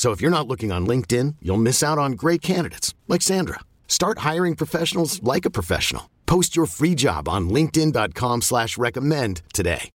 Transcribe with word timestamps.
So 0.00 0.12
if 0.12 0.22
you're 0.22 0.30
not 0.30 0.48
looking 0.48 0.72
on 0.72 0.86
LinkedIn, 0.86 1.36
you'll 1.42 1.58
miss 1.58 1.82
out 1.82 1.98
on 1.98 2.12
great 2.12 2.40
candidates 2.40 2.94
like 3.06 3.20
Sandra. 3.20 3.60
Start 3.86 4.20
hiring 4.20 4.56
professionals 4.56 5.22
like 5.22 5.44
a 5.44 5.50
professional. 5.50 6.08
Post 6.24 6.56
your 6.56 6.64
free 6.64 6.94
job 6.94 7.28
on 7.28 7.50
LinkedIn.com 7.50 8.40
slash 8.40 8.78
recommend 8.78 9.42
today. 9.52 9.90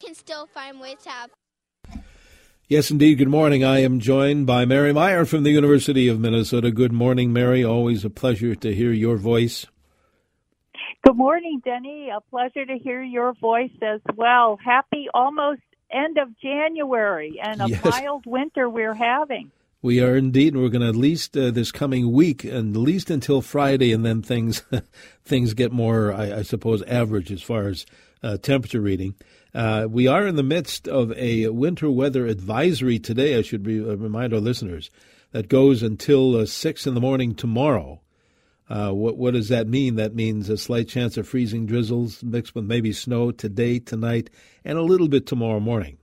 Can 0.00 0.14
still 0.14 0.46
find 0.46 0.78
ways 0.78 0.98
to 1.02 1.10
have 1.10 1.30
Yes, 2.68 2.92
indeed. 2.92 3.16
Good 3.16 3.26
morning. 3.26 3.64
I 3.64 3.80
am 3.80 3.98
joined 3.98 4.46
by 4.46 4.64
Mary 4.64 4.92
Meyer 4.92 5.24
from 5.24 5.42
the 5.42 5.50
University 5.50 6.06
of 6.06 6.20
Minnesota. 6.20 6.70
Good 6.70 6.92
morning, 6.92 7.32
Mary. 7.32 7.64
Always 7.64 8.04
a 8.04 8.10
pleasure 8.10 8.54
to 8.54 8.72
hear 8.72 8.92
your 8.92 9.16
voice. 9.16 9.66
Good 11.08 11.16
morning, 11.16 11.62
Denny. 11.64 12.10
A 12.14 12.20
pleasure 12.20 12.66
to 12.66 12.76
hear 12.76 13.02
your 13.02 13.32
voice 13.32 13.70
as 13.80 14.02
well. 14.14 14.58
Happy 14.62 15.06
almost 15.14 15.62
end 15.90 16.18
of 16.18 16.38
January 16.38 17.40
and 17.42 17.62
a 17.62 17.68
Yes. 17.70 17.82
mild 17.82 18.26
winter 18.26 18.68
we're 18.68 18.92
having. 18.92 19.50
We 19.80 20.02
are 20.02 20.14
indeed, 20.14 20.52
and 20.52 20.62
we're 20.62 20.68
going 20.68 20.82
to 20.82 20.88
at 20.88 20.96
least 20.96 21.34
uh, 21.34 21.50
this 21.50 21.72
coming 21.72 22.12
week, 22.12 22.44
and 22.44 22.76
at 22.76 22.82
least 22.82 23.08
until 23.08 23.40
Friday, 23.40 23.90
and 23.90 24.04
then 24.04 24.20
things 24.20 24.62
things 25.24 25.54
get 25.54 25.72
more, 25.72 26.12
I, 26.12 26.40
I 26.40 26.42
suppose, 26.42 26.82
average 26.82 27.32
as 27.32 27.40
far 27.40 27.68
as 27.68 27.86
uh, 28.22 28.36
temperature 28.36 28.82
reading. 28.82 29.14
Uh, 29.54 29.86
we 29.88 30.06
are 30.08 30.26
in 30.26 30.36
the 30.36 30.42
midst 30.42 30.86
of 30.86 31.10
a 31.12 31.48
winter 31.48 31.90
weather 31.90 32.26
advisory 32.26 32.98
today. 32.98 33.38
I 33.38 33.40
should 33.40 33.66
re- 33.66 33.80
uh, 33.80 33.96
remind 33.96 34.34
our 34.34 34.40
listeners 34.40 34.90
that 35.30 35.48
goes 35.48 35.82
until 35.82 36.36
uh, 36.36 36.44
six 36.44 36.86
in 36.86 36.92
the 36.92 37.00
morning 37.00 37.34
tomorrow. 37.34 38.02
Uh, 38.68 38.90
what 38.90 39.16
what 39.16 39.34
does 39.34 39.48
that 39.48 39.66
mean? 39.66 39.96
That 39.96 40.14
means 40.14 40.48
a 40.48 40.58
slight 40.58 40.88
chance 40.88 41.16
of 41.16 41.26
freezing 41.26 41.66
drizzles 41.66 42.22
mixed 42.22 42.54
with 42.54 42.64
maybe 42.64 42.92
snow 42.92 43.30
today, 43.30 43.78
tonight, 43.78 44.30
and 44.64 44.76
a 44.76 44.82
little 44.82 45.08
bit 45.08 45.26
tomorrow 45.26 45.60
morning. 45.60 45.98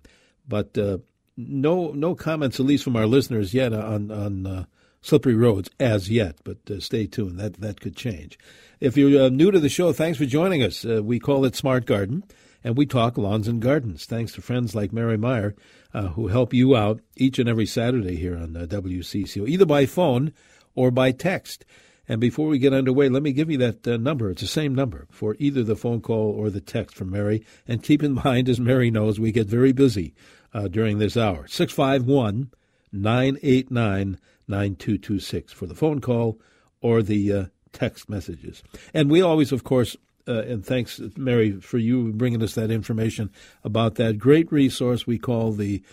But 0.48 0.78
uh, 0.78 1.00
no 1.38 1.92
no 1.92 2.16
comments, 2.16 2.60
at 2.60 2.66
least 2.66 2.84
from 2.84 2.96
our 2.96 3.06
listeners 3.06 3.54
yet, 3.54 3.74
on 3.74 4.10
on 4.10 4.48
uh, 4.48 4.66
slippery 5.02 5.36
roads 5.36 5.70
as 5.80 6.10
yet. 6.10 6.38
But 6.44 6.58
uh, 6.70 6.80
stay 6.80 7.06
tuned; 7.06 7.40
that 7.40 7.62
that 7.62 7.82
could 7.82 7.96
change. 7.96 8.40
If 8.80 8.98
you're 8.98 9.26
uh, 9.26 9.30
new 9.30 9.52
to 9.52 9.60
the 9.60 9.70
show, 9.70 9.94
thanks 9.94 10.18
for 10.18 10.26
joining 10.26 10.64
us. 10.64 10.84
Uh, 10.86 11.04
we 11.04 11.20
call 11.20 11.46
it 11.46 11.56
Smart 11.56 11.86
Garden, 11.86 12.24
and 12.64 12.76
we 12.76 12.86
talk 12.88 13.18
lawns 13.18 13.48
and 13.48 13.62
gardens. 13.62 14.06
Thanks 14.06 14.34
to 14.34 14.42
friends 14.42 14.74
like 14.74 14.92
Mary 14.92 15.18
Meyer 15.18 15.56
uh, 15.94 16.10
who 16.10 16.28
help 16.28 16.54
you 16.54 16.76
out 16.76 17.00
each 17.16 17.40
and 17.40 17.48
every 17.48 17.66
Saturday 17.66 18.18
here 18.18 18.36
on 18.36 18.58
uh, 18.58 18.66
WCCO, 18.66 19.48
either 19.48 19.66
by 19.66 19.86
phone 19.86 20.34
or 20.76 20.92
by 20.92 21.12
text. 21.12 21.64
And 22.08 22.22
before 22.22 22.48
we 22.48 22.60
get 22.60 22.74
underway, 22.74 23.10
let 23.10 23.24
me 23.24 23.32
give 23.32 23.50
you 23.50 23.58
that 23.58 23.88
uh, 23.88 23.98
number. 23.98 24.30
It's 24.30 24.42
the 24.42 24.48
same 24.48 24.76
number 24.76 25.08
for 25.10 25.36
either 25.40 25.64
the 25.64 25.76
phone 25.76 26.02
call 26.02 26.32
or 26.32 26.50
the 26.50 26.62
text 26.62 26.96
from 26.96 27.12
Mary. 27.12 27.44
And 27.68 27.84
keep 27.84 28.04
in 28.04 28.14
mind, 28.26 28.50
as 28.50 28.60
Mary 28.60 28.92
knows, 28.92 29.20
we 29.20 29.32
get 29.32 29.48
very 29.48 29.72
busy 29.72 30.14
uh, 30.54 30.68
during 30.68 31.00
this 31.00 31.18
hour. 31.18 31.48
651 31.48 32.52
989 32.92 34.20
9226 34.48 35.54
for 35.54 35.66
the 35.66 35.76
phone 35.76 36.00
call 36.00 36.40
or 36.82 37.02
the 37.02 37.34
uh, 37.34 37.46
text 37.74 38.10
messages. 38.10 38.64
And 38.94 39.10
we 39.10 39.22
always, 39.22 39.52
of 39.52 39.64
course, 39.64 39.98
uh, 40.28 40.42
and 40.44 40.66
thanks, 40.66 41.00
Mary, 41.16 41.52
for 41.52 41.78
you 41.78 42.12
bringing 42.14 42.42
us 42.42 42.56
that 42.56 42.72
information 42.72 43.32
about 43.64 43.96
that 43.96 44.18
great 44.18 44.52
resource 44.52 45.06
we 45.06 45.20
call 45.20 45.52
the 45.52 45.84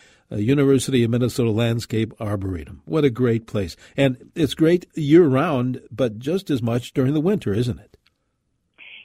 University 0.41 1.05
of 1.05 1.11
Minnesota 1.11 1.51
Landscape 1.51 2.13
Arboretum. 2.21 2.83
What 2.85 3.05
a 3.05 3.11
great 3.11 3.47
place. 3.47 3.77
And 3.97 4.31
it's 4.35 4.55
great 4.55 4.87
year 4.95 5.27
round, 5.27 5.81
but 5.91 6.19
just 6.19 6.51
as 6.51 6.63
much 6.63 6.93
during 6.93 7.15
the 7.15 7.21
winter, 7.21 7.53
isn't 7.53 7.79
it? 7.79 7.97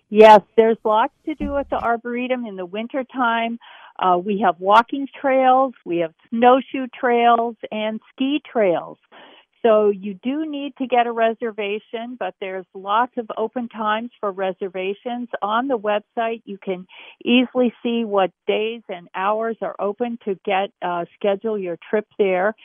Yes, 0.10 0.42
there's 0.56 0.78
lots 0.86 1.14
to 1.26 1.36
do 1.36 1.58
at 1.58 1.70
the 1.70 1.78
Arboretum 1.78 2.46
in 2.46 2.56
the 2.56 2.66
wintertime. 2.66 3.60
Uh, 4.00 4.18
we 4.18 4.40
have 4.40 4.60
walking 4.60 5.08
trails, 5.20 5.74
we 5.86 5.98
have 5.98 6.14
snowshoe 6.30 6.88
trails, 6.98 7.56
and 7.72 8.00
ski 8.14 8.42
trails. 8.50 8.98
So 9.68 9.90
you 9.90 10.14
do 10.24 10.50
need 10.50 10.78
to 10.78 10.88
get 10.88 11.08
a 11.08 11.12
reservation, 11.12 12.16
but 12.18 12.36
there's 12.40 12.66
lots 12.74 13.12
of 13.18 13.30
open 13.36 13.68
times 13.68 14.12
for 14.22 14.32
reservations. 14.32 15.28
On 15.42 15.68
the 15.68 15.78
website, 15.78 16.42
you 16.46 16.58
can 16.58 16.88
easily 17.26 17.74
see 17.84 18.06
what 18.06 18.32
days 18.48 18.82
and 18.88 19.10
hours 19.14 19.58
are 19.62 19.76
open 19.78 20.20
to 20.24 20.40
get 20.46 20.72
uh, 20.82 21.04
schedule 21.16 21.60
your 21.60 21.78
trip 21.90 22.08
there. 22.18 22.56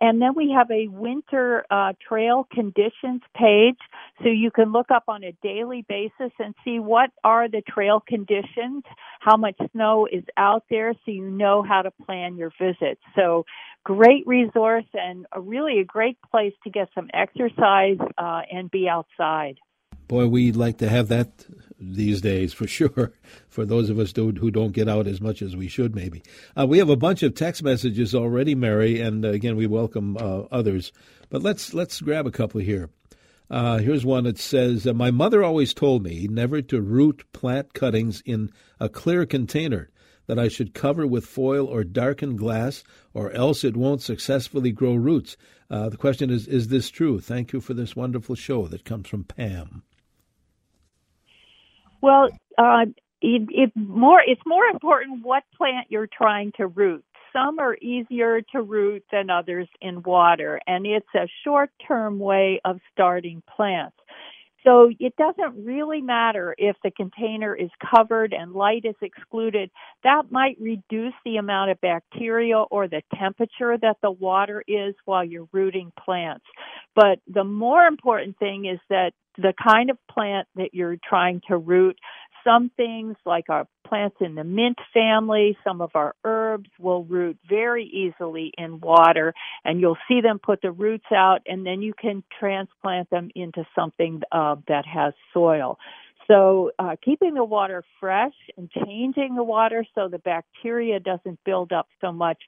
And 0.00 0.20
then 0.20 0.34
we 0.34 0.50
have 0.56 0.70
a 0.70 0.88
winter 0.88 1.64
uh, 1.70 1.92
trail 2.06 2.46
conditions 2.50 3.20
page, 3.36 3.76
so 4.22 4.28
you 4.28 4.50
can 4.50 4.72
look 4.72 4.90
up 4.90 5.04
on 5.08 5.22
a 5.22 5.32
daily 5.42 5.84
basis 5.86 6.32
and 6.38 6.54
see 6.64 6.78
what 6.78 7.10
are 7.22 7.48
the 7.48 7.62
trail 7.68 8.02
conditions, 8.06 8.84
how 9.20 9.36
much 9.36 9.56
snow 9.72 10.08
is 10.10 10.24
out 10.38 10.64
there, 10.70 10.94
so 10.94 11.10
you 11.10 11.30
know 11.30 11.62
how 11.62 11.82
to 11.82 11.90
plan 11.90 12.36
your 12.36 12.50
visit. 12.58 12.98
So 13.14 13.44
great 13.84 14.26
resource 14.26 14.86
and 14.94 15.26
a 15.32 15.40
really 15.40 15.80
a 15.80 15.84
great 15.84 16.16
place 16.30 16.54
to 16.64 16.70
get 16.70 16.88
some 16.94 17.10
exercise 17.12 17.98
uh, 18.16 18.40
and 18.50 18.70
be 18.70 18.88
outside. 18.88 19.58
Boy, 20.08 20.26
we'd 20.26 20.56
like 20.56 20.78
to 20.78 20.88
have 20.88 21.08
that 21.08 21.28
these 21.80 22.20
days 22.20 22.52
for 22.52 22.66
sure. 22.66 23.12
For 23.48 23.64
those 23.64 23.90
of 23.90 23.98
us 23.98 24.12
who 24.14 24.32
who 24.32 24.50
don't 24.50 24.72
get 24.72 24.88
out 24.88 25.06
as 25.06 25.20
much 25.20 25.42
as 25.42 25.56
we 25.56 25.68
should, 25.68 25.94
maybe. 25.94 26.22
Uh, 26.56 26.66
we 26.66 26.78
have 26.78 26.90
a 26.90 26.96
bunch 26.96 27.22
of 27.22 27.34
text 27.34 27.62
messages 27.62 28.14
already, 28.14 28.54
Mary, 28.54 29.00
and 29.00 29.24
uh, 29.24 29.28
again 29.28 29.56
we 29.56 29.66
welcome 29.66 30.16
uh, 30.16 30.42
others. 30.52 30.92
But 31.30 31.42
let's 31.42 31.74
let's 31.74 32.00
grab 32.00 32.26
a 32.26 32.30
couple 32.30 32.60
here. 32.60 32.90
Uh, 33.50 33.78
here's 33.78 34.04
one 34.04 34.24
that 34.24 34.38
says, 34.38 34.86
uh, 34.86 34.92
"My 34.92 35.10
mother 35.10 35.42
always 35.42 35.74
told 35.74 36.04
me 36.04 36.28
never 36.30 36.62
to 36.62 36.80
root 36.80 37.24
plant 37.32 37.74
cuttings 37.74 38.22
in 38.24 38.50
a 38.78 38.88
clear 38.88 39.26
container." 39.26 39.90
That 40.26 40.38
I 40.38 40.46
should 40.46 40.74
cover 40.74 41.08
with 41.08 41.26
foil 41.26 41.66
or 41.66 41.82
darkened 41.82 42.38
glass, 42.38 42.84
or 43.12 43.32
else 43.32 43.64
it 43.64 43.76
won't 43.76 44.00
successfully 44.00 44.70
grow 44.70 44.94
roots. 44.94 45.36
Uh, 45.68 45.88
the 45.88 45.96
question 45.96 46.30
is: 46.30 46.46
Is 46.46 46.68
this 46.68 46.88
true? 46.88 47.18
Thank 47.18 47.52
you 47.52 47.60
for 47.60 47.74
this 47.74 47.96
wonderful 47.96 48.36
show 48.36 48.68
that 48.68 48.84
comes 48.84 49.08
from 49.08 49.24
Pam. 49.24 49.82
Well, 52.02 52.28
uh, 52.58 52.86
more 53.74 54.22
it's 54.26 54.42
more 54.46 54.64
important 54.64 55.24
what 55.24 55.44
plant 55.56 55.86
you're 55.90 56.08
trying 56.08 56.52
to 56.56 56.66
root. 56.66 57.04
Some 57.32 57.58
are 57.58 57.76
easier 57.76 58.40
to 58.52 58.62
root 58.62 59.04
than 59.12 59.30
others 59.30 59.68
in 59.80 60.02
water, 60.02 60.60
and 60.66 60.86
it's 60.86 61.14
a 61.14 61.28
short-term 61.44 62.18
way 62.18 62.60
of 62.64 62.80
starting 62.92 63.42
plants. 63.54 63.96
So 64.64 64.90
it 64.98 65.14
doesn't 65.16 65.64
really 65.64 66.02
matter 66.02 66.54
if 66.58 66.76
the 66.84 66.90
container 66.90 67.54
is 67.54 67.70
covered 67.94 68.34
and 68.34 68.52
light 68.52 68.84
is 68.84 68.96
excluded. 69.00 69.70
That 70.04 70.30
might 70.30 70.58
reduce 70.60 71.14
the 71.24 71.36
amount 71.38 71.70
of 71.70 71.80
bacteria 71.80 72.58
or 72.58 72.86
the 72.86 73.02
temperature 73.14 73.78
that 73.78 73.96
the 74.02 74.10
water 74.10 74.62
is 74.68 74.94
while 75.06 75.24
you're 75.24 75.48
rooting 75.52 75.92
plants. 76.04 76.44
But 76.94 77.20
the 77.26 77.44
more 77.44 77.84
important 77.86 78.38
thing 78.38 78.66
is 78.66 78.78
that 78.90 79.12
the 79.40 79.54
kind 79.62 79.90
of 79.90 79.98
plant 80.10 80.48
that 80.56 80.74
you're 80.74 80.96
trying 81.08 81.40
to 81.48 81.56
root, 81.56 81.98
some 82.44 82.70
things 82.76 83.16
like 83.26 83.44
our 83.48 83.66
plants 83.86 84.16
in 84.20 84.34
the 84.34 84.44
mint 84.44 84.78
family, 84.94 85.56
some 85.64 85.80
of 85.80 85.90
our 85.94 86.14
herbs 86.24 86.70
will 86.78 87.04
root 87.04 87.38
very 87.48 87.84
easily 87.84 88.52
in 88.56 88.80
water 88.80 89.34
and 89.64 89.80
you'll 89.80 89.98
see 90.08 90.20
them 90.20 90.38
put 90.38 90.62
the 90.62 90.70
roots 90.70 91.06
out 91.14 91.40
and 91.46 91.66
then 91.66 91.82
you 91.82 91.92
can 92.00 92.22
transplant 92.38 93.10
them 93.10 93.30
into 93.34 93.64
something 93.74 94.22
uh, 94.32 94.56
that 94.68 94.84
has 94.86 95.12
soil. 95.34 95.78
So, 96.28 96.70
uh, 96.78 96.94
keeping 97.04 97.34
the 97.34 97.44
water 97.44 97.82
fresh 97.98 98.34
and 98.56 98.70
changing 98.70 99.34
the 99.34 99.42
water 99.42 99.84
so 99.96 100.06
the 100.08 100.18
bacteria 100.18 101.00
doesn't 101.00 101.40
build 101.44 101.72
up 101.72 101.88
so 102.00 102.12
much, 102.12 102.38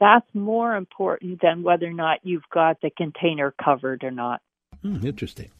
that's 0.00 0.26
more 0.34 0.74
important 0.74 1.40
than 1.40 1.62
whether 1.62 1.86
or 1.86 1.92
not 1.92 2.18
you've 2.24 2.48
got 2.52 2.80
the 2.80 2.90
container 2.90 3.54
covered 3.62 4.02
or 4.02 4.10
not. 4.10 4.42
Hmm, 4.82 5.06
interesting. 5.06 5.50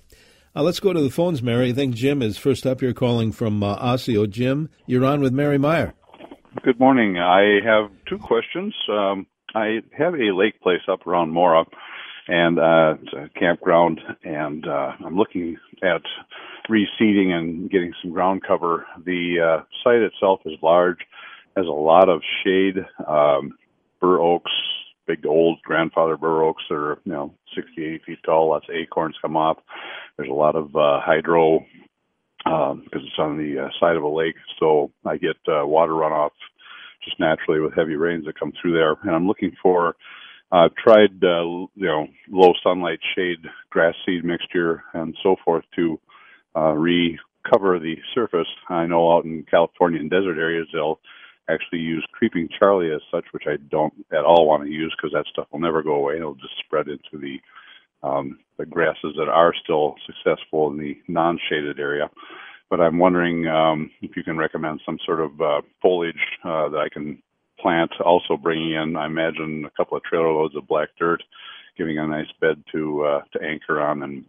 Uh, 0.58 0.62
let's 0.62 0.80
go 0.80 0.92
to 0.92 1.00
the 1.00 1.08
phones, 1.08 1.40
Mary. 1.40 1.68
I 1.68 1.72
think 1.72 1.94
Jim 1.94 2.20
is 2.20 2.36
first 2.36 2.66
up 2.66 2.80
here 2.80 2.92
calling 2.92 3.30
from 3.30 3.62
uh, 3.62 3.76
Osseo. 3.76 4.26
Jim, 4.26 4.68
you're 4.86 5.04
on 5.04 5.20
with 5.20 5.32
Mary 5.32 5.56
Meyer. 5.56 5.94
Good 6.64 6.80
morning. 6.80 7.16
I 7.16 7.60
have 7.64 7.92
two 8.08 8.18
questions. 8.18 8.74
Um, 8.90 9.28
I 9.54 9.82
have 9.96 10.14
a 10.14 10.34
lake 10.34 10.60
place 10.60 10.80
up 10.90 11.06
around 11.06 11.30
Mora, 11.30 11.64
and 12.26 12.58
uh, 12.58 12.96
it's 13.00 13.12
a 13.12 13.38
campground, 13.38 14.00
and 14.24 14.66
uh, 14.66 14.94
I'm 15.06 15.14
looking 15.14 15.58
at 15.80 16.02
reseeding 16.68 17.28
and 17.28 17.70
getting 17.70 17.92
some 18.02 18.10
ground 18.10 18.42
cover. 18.44 18.84
The 19.06 19.60
uh, 19.60 19.64
site 19.84 20.02
itself 20.02 20.40
is 20.44 20.54
large, 20.60 20.98
has 21.56 21.66
a 21.66 21.70
lot 21.70 22.08
of 22.08 22.20
shade, 22.42 22.78
um, 23.06 23.56
bur 24.00 24.18
oaks, 24.18 24.50
big 25.06 25.24
old 25.24 25.62
grandfather 25.62 26.16
bur 26.16 26.42
oaks 26.42 26.64
that 26.68 26.74
are 26.74 26.98
you 27.04 27.12
know 27.12 27.32
60, 27.54 27.84
80 27.84 28.02
feet 28.04 28.18
tall. 28.24 28.50
Lots 28.50 28.66
of 28.68 28.74
acorns 28.74 29.14
come 29.22 29.36
off. 29.36 29.58
There's 30.18 30.30
a 30.30 30.34
lot 30.34 30.56
of 30.56 30.74
uh, 30.76 31.00
hydro 31.00 31.64
because 32.44 32.72
um, 32.72 32.84
it's 32.92 33.18
on 33.18 33.38
the 33.38 33.66
uh, 33.66 33.68
side 33.80 33.96
of 33.96 34.02
a 34.02 34.08
lake, 34.08 34.36
so 34.58 34.90
I 35.04 35.16
get 35.16 35.36
uh, 35.48 35.66
water 35.66 35.92
runoff 35.92 36.30
just 37.04 37.20
naturally 37.20 37.60
with 37.60 37.74
heavy 37.74 37.94
rains 37.96 38.26
that 38.26 38.38
come 38.38 38.52
through 38.60 38.74
there. 38.74 38.96
And 39.02 39.12
I'm 39.14 39.28
looking 39.28 39.52
for 39.62 39.94
I've 40.50 40.74
tried, 40.76 41.22
uh, 41.22 41.44
you 41.44 41.86
know, 41.86 42.06
low 42.30 42.52
sunlight 42.62 43.00
shade 43.14 43.38
grass 43.70 43.94
seed 44.06 44.24
mixture 44.24 44.82
and 44.94 45.14
so 45.22 45.36
forth 45.44 45.64
to 45.76 46.00
uh, 46.56 46.72
recover 46.72 47.78
the 47.78 47.96
surface. 48.14 48.48
I 48.68 48.86
know 48.86 49.12
out 49.12 49.24
in 49.24 49.44
California 49.50 50.00
and 50.00 50.10
desert 50.10 50.38
areas 50.38 50.66
they'll 50.72 51.00
actually 51.50 51.80
use 51.80 52.04
creeping 52.12 52.48
Charlie 52.58 52.92
as 52.92 53.00
such, 53.10 53.24
which 53.32 53.44
I 53.46 53.56
don't 53.70 53.92
at 54.12 54.24
all 54.24 54.46
want 54.46 54.64
to 54.64 54.70
use 54.70 54.94
because 54.96 55.12
that 55.12 55.26
stuff 55.30 55.48
will 55.52 55.60
never 55.60 55.82
go 55.82 55.94
away. 55.94 56.16
It'll 56.16 56.34
just 56.34 56.58
spread 56.64 56.88
into 56.88 57.18
the 57.18 57.38
um, 58.02 58.38
the 58.58 58.66
grasses 58.66 59.14
that 59.16 59.28
are 59.28 59.52
still 59.62 59.94
successful 60.06 60.70
in 60.70 60.78
the 60.78 60.96
non-shaded 61.08 61.78
area. 61.78 62.10
But 62.70 62.80
I'm 62.80 62.98
wondering 62.98 63.46
um, 63.46 63.90
if 64.02 64.16
you 64.16 64.22
can 64.22 64.36
recommend 64.36 64.80
some 64.84 64.98
sort 65.04 65.20
of 65.20 65.40
uh, 65.40 65.62
foliage 65.80 66.14
uh, 66.44 66.68
that 66.68 66.78
I 66.78 66.88
can 66.92 67.22
plant. 67.58 67.90
Also 68.04 68.36
bringing 68.36 68.72
in, 68.72 68.96
I 68.96 69.06
imagine, 69.06 69.64
a 69.64 69.70
couple 69.76 69.96
of 69.96 70.04
trailer 70.04 70.32
loads 70.32 70.56
of 70.56 70.68
black 70.68 70.90
dirt, 70.98 71.22
giving 71.76 71.98
a 71.98 72.06
nice 72.06 72.30
bed 72.40 72.62
to 72.72 73.04
uh, 73.04 73.20
to 73.32 73.44
anchor 73.44 73.80
on. 73.80 74.02
And 74.02 74.24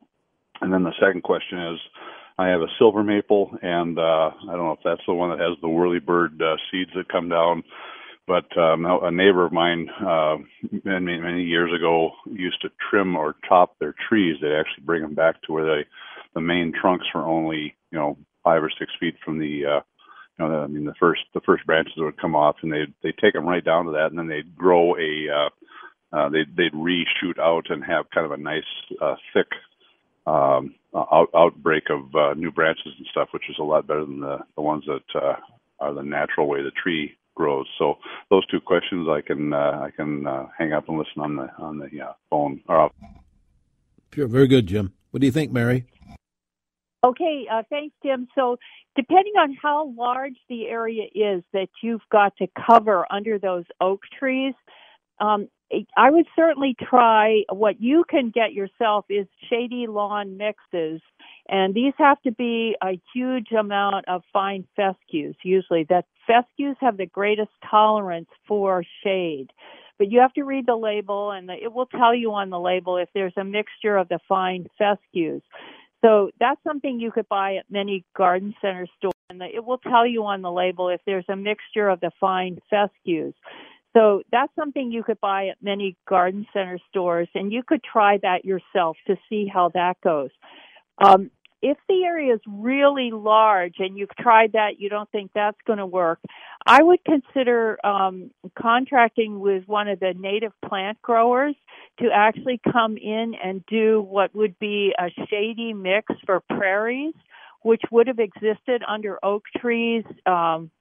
and 0.62 0.74
then 0.74 0.84
the 0.84 0.94
second 1.00 1.24
question 1.24 1.60
is, 1.74 1.80
I 2.38 2.48
have 2.48 2.62
a 2.62 2.74
silver 2.78 3.04
maple, 3.04 3.52
and 3.62 4.00
uh, 4.00 4.32
I 4.32 4.52
don't 4.52 4.66
know 4.66 4.72
if 4.72 4.84
that's 4.84 5.06
the 5.06 5.14
one 5.14 5.30
that 5.32 5.40
has 5.40 5.58
the 5.62 5.68
whirlybird 5.68 6.42
uh, 6.42 6.56
seeds 6.72 6.92
that 6.96 7.12
come 7.12 7.28
down. 7.30 7.64
But 8.30 8.56
um, 8.60 8.86
a 8.86 9.10
neighbor 9.10 9.44
of 9.44 9.52
mine 9.52 9.90
uh, 9.90 10.38
many 10.84 11.18
many 11.18 11.44
years 11.44 11.74
ago 11.74 12.12
used 12.32 12.62
to 12.62 12.70
trim 12.88 13.16
or 13.16 13.36
chop 13.48 13.80
their 13.80 13.96
trees. 14.08 14.38
They 14.40 14.54
actually 14.54 14.84
bring 14.86 15.02
them 15.02 15.16
back 15.16 15.42
to 15.42 15.52
where 15.52 15.66
they 15.66 15.88
the 16.36 16.40
main 16.40 16.72
trunks 16.80 17.08
were 17.16 17.26
only 17.26 17.76
you 17.92 17.98
know 17.98 18.20
five 18.44 18.62
or 18.62 18.70
six 18.78 18.92
feet 19.00 19.16
from 19.26 19.40
the 19.40 19.66
uh, 19.66 19.82
you 20.38 20.48
know, 20.48 20.62
I 20.62 20.68
mean, 20.68 20.86
the 20.86 20.94
first 21.00 21.22
the 21.34 21.42
first 21.42 21.66
branches 21.66 21.94
would 21.98 22.22
come 22.22 22.36
off, 22.36 22.58
and 22.62 22.72
they 22.72 22.84
they 23.02 23.14
take 23.20 23.34
them 23.34 23.48
right 23.48 23.66
down 23.66 23.86
to 23.86 23.92
that, 23.94 24.12
and 24.12 24.20
then 24.20 24.28
they'd 24.28 24.56
grow 24.56 24.96
a 24.96 25.26
uh, 25.34 26.16
uh, 26.16 26.30
they 26.30 26.46
they'd 26.56 26.74
reshoot 26.74 27.40
out 27.40 27.66
and 27.72 27.84
have 27.84 28.12
kind 28.14 28.28
of 28.28 28.32
a 28.32 28.38
nice 28.38 28.62
uh, 29.02 29.16
thick 29.34 29.48
um, 30.28 30.76
out, 30.96 31.30
outbreak 31.36 31.86
of 31.90 32.14
uh, 32.14 32.36
new 32.36 32.52
branches 32.52 32.94
and 32.96 33.08
stuff, 33.10 33.30
which 33.32 33.50
is 33.50 33.58
a 33.60 33.64
lot 33.64 33.88
better 33.88 34.06
than 34.06 34.20
the 34.20 34.38
the 34.56 34.62
ones 34.62 34.84
that 34.86 35.20
uh, 35.20 35.36
are 35.80 35.96
the 35.96 36.04
natural 36.04 36.48
way 36.48 36.62
the 36.62 36.70
tree 36.72 37.16
grows. 37.40 37.66
So 37.78 37.98
those 38.30 38.46
two 38.48 38.60
questions, 38.60 39.08
I 39.10 39.22
can 39.22 39.54
uh, 39.54 39.80
I 39.88 39.92
can 39.96 40.28
uh, 40.28 40.48
hang 40.58 40.74
up 40.74 40.90
and 40.90 40.98
listen 40.98 41.22
on 41.22 41.36
the 41.38 41.50
on 41.58 41.80
the 41.80 42.02
uh, 42.02 42.14
phone. 42.30 42.62
Or 42.68 42.78
off. 42.78 42.92
Sure, 44.14 44.28
very 44.28 44.48
good, 44.48 44.68
Jim. 44.68 44.94
What 45.12 45.22
do 45.22 45.26
you 45.26 45.32
think, 45.32 45.52
Mary? 45.52 45.86
Okay, 47.06 47.46
uh, 47.50 47.64
thanks, 47.70 47.96
Jim. 48.04 48.28
So, 48.36 48.58
depending 48.96 49.34
on 49.38 49.56
how 49.62 49.94
large 49.98 50.36
the 50.50 50.68
area 50.68 51.04
is 51.16 51.44
that 51.54 51.70
you've 51.82 52.02
got 52.12 52.36
to 52.38 52.48
cover 52.68 53.06
under 53.10 53.40
those 53.40 53.64
oak 53.80 54.02
trees, 54.20 54.54
um, 55.22 55.48
I 55.96 56.10
would 56.10 56.26
certainly 56.36 56.76
try 56.90 57.44
what 57.52 57.82
you 57.82 58.04
can 58.10 58.32
get 58.32 58.54
yourself 58.54 59.06
is 59.10 59.28
shady 59.50 59.86
lawn 59.88 60.38
mixes, 60.38 61.02
and 61.48 61.74
these 61.74 61.94
have 61.98 62.22
to 62.24 62.32
be 62.32 62.76
a 62.82 63.00
huge 63.14 63.52
amount 63.52 64.08
of 64.08 64.24
fine 64.34 64.68
fescues. 64.76 65.36
Usually, 65.44 65.86
that 65.90 66.06
fescues 66.26 66.78
have 66.82 66.98
the 66.98 67.06
greatest 67.06 67.52
tolerance 67.70 68.30
for 68.48 68.84
shade 69.04 69.52
but 70.00 70.10
you 70.10 70.22
have 70.22 70.34
to 70.34 70.44
read 70.44 70.66
the 70.66 70.76
label 70.76 71.32
and 71.32 71.52
it 71.52 71.72
will 71.72 71.86
tell 71.86 72.16
you 72.16 72.34
on 72.34 72.50
the 72.50 72.60
label 72.60 72.98
if 72.98 73.10
there's 73.14 73.34
a 73.38 73.44
mixture 73.44 73.98
of 73.98 74.08
the 74.08 74.20
fine 74.28 74.66
fescues. 74.80 75.44
So 76.02 76.32
that's 76.40 76.62
something 76.64 77.00
you 77.00 77.12
could 77.12 77.28
buy 77.28 77.56
at 77.56 77.66
many 77.70 78.06
garden 78.16 78.56
center 78.62 78.88
stores, 78.98 79.14
and 79.30 79.42
it 79.42 79.64
will 79.64 79.80
tell 79.80 80.08
you 80.08 80.24
on 80.26 80.42
the 80.42 80.52
label 80.52 80.88
if 80.88 81.02
there's 81.06 81.26
a 81.28 81.36
mixture 81.36 81.90
of 81.90 82.00
the 82.00 82.12
fine 82.20 82.60
fescues. 82.70 83.34
So 84.00 84.24
that's 84.32 84.54
something 84.56 84.94
you 84.94 85.04
could 85.04 85.20
buy 85.20 85.48
at 85.48 85.58
many 85.62 85.98
garden 86.08 86.48
center 86.54 86.80
stores, 86.90 87.28
and 87.36 87.52
you 87.52 87.64
could 87.64 87.84
try 87.84 88.18
that 88.20 88.46
yourself 88.46 88.96
to 89.08 89.18
see 89.28 89.46
how 89.54 89.72
that 89.74 90.00
goes. 90.02 90.30
Um, 91.00 91.32
if 91.62 91.78
the 91.90 92.06
area 92.06 92.34
is 92.34 92.40
really 92.48 93.12
large 93.12 93.76
and 93.80 93.98
you've 93.98 94.16
tried 94.18 94.54
that, 94.54 94.80
you 94.80 94.88
don't 94.88 95.12
think 95.12 95.32
that's 95.36 95.58
going 95.68 95.80
to 95.80 95.86
work, 95.86 96.20
I 96.66 96.82
would 96.82 97.04
consider 97.04 97.78
um, 97.86 98.32
contracting 98.58 99.42
with 99.42 99.68
one 99.68 99.90
of 99.90 100.00
the 100.00 100.14
native 100.18 100.54
plant 100.66 101.02
growers 101.02 101.56
to 102.00 102.08
actually 102.14 102.62
come 102.72 102.96
in 102.96 103.34
and 103.44 103.66
do 103.66 104.02
what 104.02 104.34
would 104.34 104.58
be 104.60 104.94
a 104.98 105.10
shady 105.30 105.74
mix 105.74 106.08
for 106.26 106.40
prairies, 106.40 107.16
which 107.64 107.82
would 107.92 108.08
have 108.08 108.20
existed 108.20 108.82
under 108.88 109.20
oak 109.26 109.44
trees. 109.58 110.06
Um, 110.26 110.72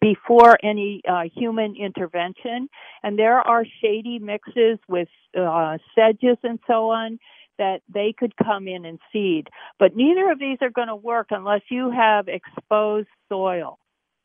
before 0.00 0.58
any 0.62 1.02
uh, 1.08 1.22
human 1.34 1.74
intervention. 1.76 2.68
And 3.02 3.18
there 3.18 3.40
are 3.40 3.64
shady 3.80 4.18
mixes 4.18 4.78
with 4.88 5.08
uh, 5.38 5.78
sedges 5.94 6.36
and 6.42 6.58
so 6.66 6.90
on 6.90 7.18
that 7.58 7.82
they 7.92 8.14
could 8.16 8.34
come 8.36 8.66
in 8.68 8.84
and 8.84 8.98
seed. 9.12 9.48
But 9.78 9.94
neither 9.94 10.30
of 10.30 10.38
these 10.38 10.58
are 10.62 10.70
going 10.70 10.88
to 10.88 10.96
work 10.96 11.28
unless 11.30 11.60
you 11.70 11.90
have 11.90 12.26
exposed 12.28 13.08
soil 13.28 13.78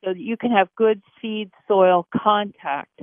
so 0.04 0.12
that 0.12 0.20
you 0.20 0.36
can 0.36 0.50
have 0.52 0.68
good 0.76 1.02
seed 1.20 1.50
soil 1.68 2.06
contact. 2.16 3.00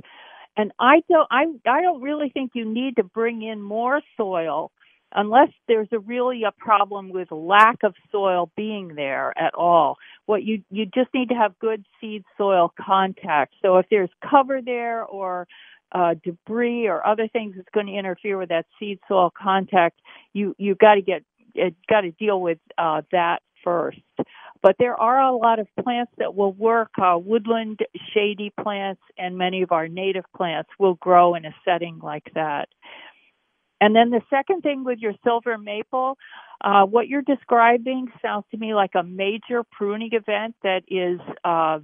And 0.56 0.72
I 0.78 1.02
don't 1.08 1.28
I 1.30 1.46
I 1.66 1.82
don't 1.82 2.00
really 2.00 2.30
think 2.30 2.52
you 2.54 2.64
need 2.64 2.96
to 2.96 3.04
bring 3.04 3.42
in 3.42 3.60
more 3.60 4.00
soil 4.16 4.70
unless 5.14 5.50
there's 5.68 5.88
a 5.92 5.98
really 5.98 6.42
a 6.44 6.52
problem 6.52 7.10
with 7.10 7.30
lack 7.30 7.82
of 7.82 7.94
soil 8.10 8.50
being 8.56 8.94
there 8.94 9.32
at 9.38 9.54
all. 9.54 9.96
What 10.26 10.42
you 10.44 10.62
you 10.70 10.86
just 10.86 11.12
need 11.14 11.28
to 11.30 11.34
have 11.34 11.58
good 11.58 11.84
seed 12.00 12.24
soil 12.36 12.72
contact. 12.80 13.54
So 13.62 13.78
if 13.78 13.86
there's 13.90 14.10
cover 14.28 14.60
there 14.62 15.04
or 15.04 15.46
uh, 15.92 16.14
debris 16.24 16.88
or 16.88 17.06
other 17.06 17.28
things 17.28 17.54
that's 17.56 17.68
going 17.72 17.86
to 17.86 17.92
interfere 17.92 18.36
with 18.38 18.48
that 18.48 18.66
seed 18.78 18.98
soil 19.08 19.32
contact, 19.36 20.00
you 20.32 20.54
you 20.58 20.74
got 20.74 20.94
to 20.94 21.02
get 21.02 21.22
got 21.88 22.02
to 22.02 22.10
deal 22.12 22.40
with 22.40 22.58
uh, 22.78 23.02
that 23.12 23.42
first. 23.62 24.00
But 24.62 24.76
there 24.78 24.98
are 24.98 25.20
a 25.20 25.36
lot 25.36 25.58
of 25.58 25.66
plants 25.82 26.12
that 26.18 26.34
will 26.34 26.52
work. 26.52 26.90
Uh, 27.00 27.18
woodland 27.18 27.80
shady 28.12 28.52
plants 28.62 29.02
and 29.18 29.36
many 29.36 29.62
of 29.62 29.72
our 29.72 29.88
native 29.88 30.24
plants 30.36 30.70
will 30.78 30.94
grow 30.94 31.34
in 31.34 31.44
a 31.44 31.54
setting 31.64 31.98
like 32.02 32.30
that. 32.34 32.68
And 33.80 33.94
then 33.94 34.10
the 34.10 34.22
second 34.30 34.62
thing 34.62 34.84
with 34.84 34.98
your 35.00 35.14
silver 35.24 35.58
maple, 35.58 36.16
uh, 36.62 36.84
what 36.84 37.08
you're 37.08 37.22
describing 37.22 38.08
sounds 38.22 38.44
to 38.50 38.56
me 38.56 38.74
like 38.74 38.92
a 38.94 39.02
major 39.02 39.62
pruning 39.72 40.10
event 40.12 40.54
that 40.62 40.82
is 40.88 41.20
uh, 41.44 41.80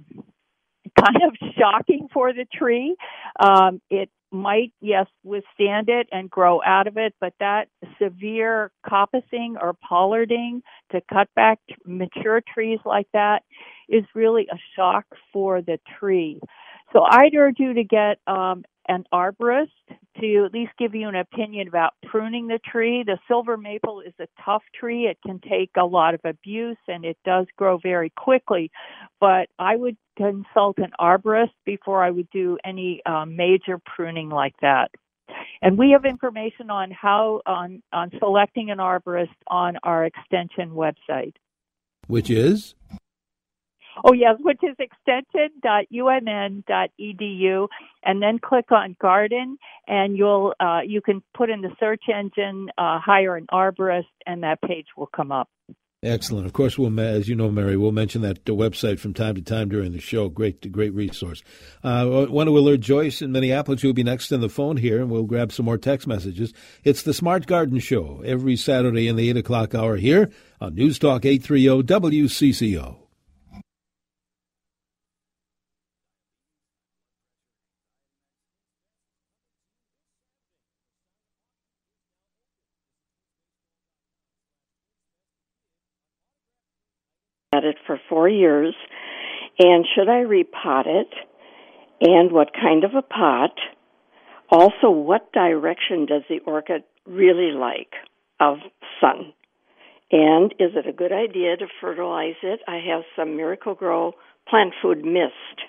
kind 0.99 1.17
of 1.27 1.35
shocking 1.57 2.07
for 2.13 2.33
the 2.33 2.45
tree. 2.53 2.95
Um, 3.39 3.81
it 3.89 4.09
might, 4.31 4.73
yes, 4.79 5.07
withstand 5.23 5.89
it 5.89 6.07
and 6.11 6.29
grow 6.29 6.61
out 6.65 6.87
of 6.87 6.97
it, 6.97 7.13
but 7.19 7.33
that 7.39 7.67
severe 8.01 8.71
coppicing 8.85 9.55
or 9.61 9.75
pollarding 9.87 10.61
to 10.91 11.01
cut 11.13 11.27
back 11.35 11.59
mature 11.85 12.41
trees 12.53 12.79
like 12.85 13.07
that 13.13 13.43
is 13.89 14.03
really 14.15 14.47
a 14.51 14.57
shock 14.75 15.05
for 15.33 15.61
the 15.61 15.79
tree. 15.99 16.39
So 16.93 17.03
I'd 17.03 17.35
urge 17.35 17.55
you 17.59 17.73
to 17.73 17.83
get 17.83 18.19
um, 18.27 18.63
an 18.87 19.05
arborist 19.13 19.69
to 20.19 20.45
at 20.45 20.53
least 20.53 20.71
give 20.77 20.95
you 20.95 21.07
an 21.07 21.15
opinion 21.15 21.67
about 21.67 21.93
pruning 22.05 22.47
the 22.47 22.59
tree. 22.59 23.03
The 23.05 23.17
silver 23.27 23.57
maple 23.57 24.01
is 24.01 24.13
a 24.19 24.27
tough 24.43 24.63
tree. 24.77 25.05
It 25.05 25.17
can 25.25 25.39
take 25.39 25.71
a 25.77 25.85
lot 25.85 26.13
of 26.13 26.21
abuse 26.23 26.77
and 26.87 27.05
it 27.05 27.17
does 27.23 27.45
grow 27.57 27.77
very 27.77 28.11
quickly. 28.17 28.71
But 29.19 29.47
I 29.57 29.75
would 29.75 29.97
consult 30.17 30.77
an 30.79 30.91
arborist 30.99 31.53
before 31.65 32.03
I 32.03 32.11
would 32.11 32.29
do 32.31 32.57
any 32.65 33.01
um, 33.05 33.35
major 33.35 33.79
pruning 33.85 34.29
like 34.29 34.55
that. 34.61 34.91
And 35.61 35.77
we 35.77 35.91
have 35.91 36.05
information 36.05 36.69
on 36.69 36.91
how 36.91 37.41
on 37.45 37.81
on 37.93 38.11
selecting 38.19 38.69
an 38.69 38.79
arborist 38.79 39.29
on 39.47 39.77
our 39.83 40.05
extension 40.05 40.71
website. 40.71 41.35
Which 42.07 42.29
is? 42.29 42.75
Oh, 44.03 44.13
yes, 44.13 44.37
which 44.39 44.61
is 44.63 44.75
extension.umn.edu, 44.79 47.67
and 48.03 48.21
then 48.21 48.39
click 48.39 48.71
on 48.71 48.95
garden, 49.01 49.57
and 49.87 50.17
you'll 50.17 50.53
uh, 50.59 50.81
you 50.85 51.01
can 51.01 51.23
put 51.35 51.49
in 51.49 51.61
the 51.61 51.71
search 51.79 52.03
engine, 52.13 52.69
uh, 52.77 52.99
hire 52.99 53.35
an 53.35 53.47
arborist, 53.51 54.05
and 54.25 54.43
that 54.43 54.61
page 54.61 54.85
will 54.95 55.07
come 55.07 55.31
up. 55.31 55.49
Excellent. 56.03 56.47
Of 56.47 56.53
course, 56.53 56.79
we'll, 56.79 56.99
as 56.99 57.29
you 57.29 57.35
know, 57.35 57.51
Mary, 57.51 57.77
we'll 57.77 57.91
mention 57.91 58.23
that 58.23 58.43
website 58.45 58.97
from 58.97 59.13
time 59.13 59.35
to 59.35 59.41
time 59.43 59.69
during 59.69 59.91
the 59.91 59.99
show. 59.99 60.29
Great, 60.29 60.71
great 60.71 60.95
resource. 60.95 61.43
Uh, 61.83 61.87
I 61.87 62.25
want 62.25 62.47
to 62.47 62.57
alert 62.57 62.79
Joyce 62.79 63.21
in 63.21 63.31
Minneapolis, 63.31 63.83
who'll 63.83 63.93
be 63.93 64.01
next 64.01 64.31
in 64.31 64.41
the 64.41 64.49
phone 64.49 64.77
here, 64.77 64.99
and 64.99 65.11
we'll 65.11 65.25
grab 65.25 65.51
some 65.51 65.65
more 65.65 65.77
text 65.77 66.07
messages. 66.07 66.53
It's 66.83 67.03
the 67.03 67.13
Smart 67.13 67.45
Garden 67.45 67.77
Show 67.77 68.23
every 68.25 68.55
Saturday 68.55 69.07
in 69.07 69.15
the 69.15 69.29
8 69.29 69.37
o'clock 69.37 69.75
hour 69.75 69.95
here 69.95 70.31
on 70.59 70.73
News 70.73 70.97
Talk 70.97 71.23
830 71.23 71.83
WCCO. 71.83 73.10
At 87.61 87.67
it 87.67 87.77
for 87.85 87.99
four 88.09 88.27
years. 88.27 88.73
And 89.59 89.85
should 89.95 90.09
I 90.09 90.23
repot 90.23 90.87
it? 90.87 91.13
And 92.01 92.31
what 92.31 92.53
kind 92.53 92.83
of 92.83 92.91
a 92.95 93.01
pot? 93.01 93.57
Also, 94.49 94.89
what 94.89 95.31
direction 95.31 96.05
does 96.05 96.23
the 96.27 96.39
orchid 96.45 96.83
really 97.05 97.51
like 97.51 97.93
of 98.39 98.57
sun? 98.99 99.33
And 100.11 100.53
is 100.59 100.71
it 100.75 100.87
a 100.87 100.93
good 100.93 101.13
idea 101.13 101.55
to 101.57 101.67
fertilize 101.79 102.35
it? 102.43 102.59
I 102.67 102.79
have 102.89 103.03
some 103.15 103.37
Miracle-Gro 103.37 104.13
plant 104.49 104.73
food 104.81 105.05
mist. 105.05 105.61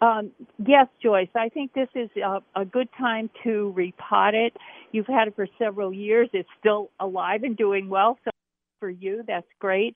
Um, 0.00 0.30
yes, 0.66 0.86
Joyce. 1.02 1.28
I 1.34 1.50
think 1.50 1.74
this 1.74 1.88
is 1.94 2.08
a, 2.16 2.40
a, 2.58 2.64
good 2.64 2.88
time 2.98 3.28
to 3.44 3.74
repot 3.76 4.32
it. 4.32 4.56
You've 4.92 5.06
had 5.06 5.28
it 5.28 5.36
for 5.36 5.46
several 5.58 5.92
years. 5.92 6.30
It's 6.32 6.48
still 6.58 6.90
alive 7.00 7.42
and 7.42 7.54
doing 7.54 7.90
well. 7.90 8.18
So 8.24 8.30
for 8.78 8.88
you, 8.88 9.22
that's 9.26 9.46
great. 9.58 9.94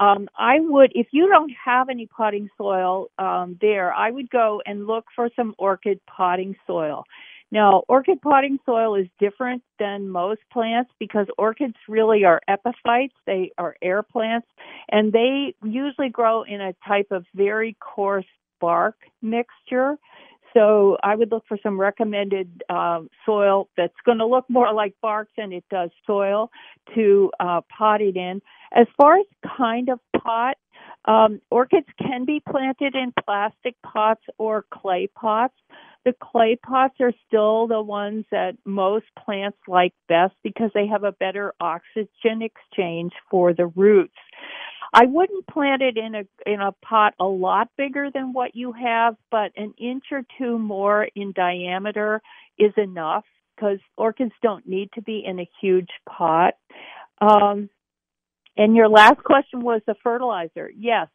Um, 0.00 0.28
I 0.38 0.60
would, 0.60 0.92
if 0.94 1.08
you 1.12 1.28
don't 1.28 1.52
have 1.62 1.90
any 1.90 2.06
potting 2.06 2.48
soil 2.56 3.08
um, 3.18 3.58
there, 3.60 3.92
I 3.92 4.10
would 4.10 4.30
go 4.30 4.62
and 4.64 4.86
look 4.86 5.04
for 5.14 5.28
some 5.36 5.54
orchid 5.58 6.00
potting 6.06 6.56
soil. 6.66 7.04
Now, 7.52 7.84
orchid 7.86 8.20
potting 8.22 8.58
soil 8.64 8.96
is 8.96 9.06
different 9.20 9.62
than 9.78 10.08
most 10.08 10.40
plants 10.52 10.90
because 10.98 11.26
orchids 11.38 11.76
really 11.86 12.24
are 12.24 12.40
epiphytes. 12.48 13.14
They 13.26 13.52
are 13.58 13.76
air 13.82 14.02
plants, 14.02 14.48
and 14.90 15.12
they 15.12 15.54
usually 15.62 16.08
grow 16.08 16.42
in 16.42 16.60
a 16.60 16.74
type 16.88 17.08
of 17.12 17.26
very 17.34 17.76
coarse 17.78 18.24
bark 18.60 18.96
mixture. 19.22 19.96
So 20.54 20.96
I 21.02 21.16
would 21.16 21.32
look 21.32 21.44
for 21.48 21.58
some 21.62 21.78
recommended 21.78 22.62
um, 22.70 23.10
soil 23.26 23.68
that's 23.76 23.94
going 24.06 24.18
to 24.18 24.26
look 24.26 24.44
more 24.48 24.72
like 24.72 24.94
bark 25.02 25.28
than 25.36 25.52
it 25.52 25.64
does 25.68 25.90
soil 26.06 26.50
to 26.94 27.30
uh, 27.40 27.60
pot 27.76 28.00
it 28.00 28.16
in. 28.16 28.40
As 28.72 28.86
far 28.96 29.18
as 29.18 29.26
kind 29.56 29.88
of 29.88 29.98
pot, 30.16 30.56
um, 31.06 31.40
orchids 31.50 31.88
can 31.98 32.24
be 32.24 32.40
planted 32.48 32.94
in 32.94 33.12
plastic 33.24 33.74
pots 33.82 34.22
or 34.38 34.64
clay 34.72 35.08
pots. 35.14 35.54
The 36.04 36.14
clay 36.20 36.56
pots 36.56 36.94
are 37.00 37.12
still 37.26 37.66
the 37.66 37.82
ones 37.82 38.24
that 38.30 38.56
most 38.64 39.06
plants 39.24 39.58
like 39.66 39.92
best 40.08 40.34
because 40.42 40.70
they 40.74 40.86
have 40.86 41.02
a 41.02 41.12
better 41.12 41.54
oxygen 41.60 42.42
exchange 42.42 43.12
for 43.30 43.52
the 43.54 43.66
roots. 43.66 44.14
I 44.94 45.06
wouldn't 45.06 45.48
plant 45.48 45.82
it 45.82 45.96
in 45.96 46.14
a 46.14 46.24
in 46.46 46.60
a 46.60 46.70
pot 46.70 47.14
a 47.18 47.24
lot 47.24 47.68
bigger 47.76 48.10
than 48.14 48.32
what 48.32 48.54
you 48.54 48.72
have, 48.72 49.16
but 49.28 49.50
an 49.56 49.74
inch 49.76 50.04
or 50.12 50.22
two 50.38 50.56
more 50.56 51.08
in 51.16 51.32
diameter 51.32 52.22
is 52.58 52.72
enough 52.76 53.24
because 53.54 53.78
orchids 53.96 54.32
don't 54.40 54.68
need 54.68 54.90
to 54.94 55.02
be 55.02 55.24
in 55.26 55.40
a 55.40 55.50
huge 55.60 55.90
pot. 56.08 56.54
Um, 57.20 57.68
and 58.56 58.76
your 58.76 58.88
last 58.88 59.22
question 59.24 59.62
was 59.62 59.80
the 59.84 59.96
fertilizer. 60.00 60.70
Yes, 60.76 61.08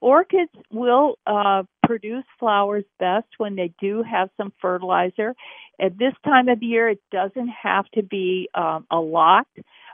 orchids 0.00 0.52
will 0.70 1.18
uh, 1.26 1.64
produce 1.84 2.24
flowers 2.38 2.84
best 3.00 3.26
when 3.38 3.56
they 3.56 3.72
do 3.80 4.04
have 4.04 4.30
some 4.36 4.52
fertilizer. 4.62 5.34
At 5.80 5.98
this 5.98 6.14
time 6.24 6.48
of 6.48 6.62
year, 6.62 6.88
it 6.88 7.02
doesn't 7.10 7.48
have 7.48 7.86
to 7.94 8.02
be 8.04 8.48
um, 8.54 8.86
a 8.92 9.00
lot. 9.00 9.48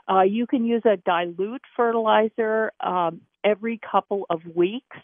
Uh, 0.07 0.21
you 0.21 0.45
can 0.45 0.63
use 0.63 0.83
a 0.85 0.97
dilute 0.97 1.61
fertilizer 1.75 2.71
um, 2.79 3.21
every 3.43 3.79
couple 3.91 4.25
of 4.29 4.41
weeks 4.55 4.97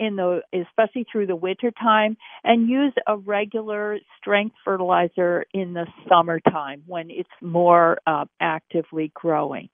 in 0.00 0.16
the 0.16 0.40
especially 0.52 1.06
through 1.12 1.26
the 1.26 1.36
winter 1.36 1.70
time 1.72 2.16
and 2.42 2.68
use 2.68 2.94
a 3.06 3.16
regular 3.16 3.98
strength 4.18 4.56
fertilizer 4.64 5.44
in 5.52 5.74
the 5.74 5.86
summertime 6.08 6.82
when 6.86 7.10
it's 7.10 7.28
more 7.42 7.98
uh, 8.06 8.24
actively 8.40 9.12
growing. 9.14 9.68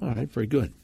All 0.00 0.14
right, 0.14 0.30
very 0.30 0.46
good. 0.46 0.74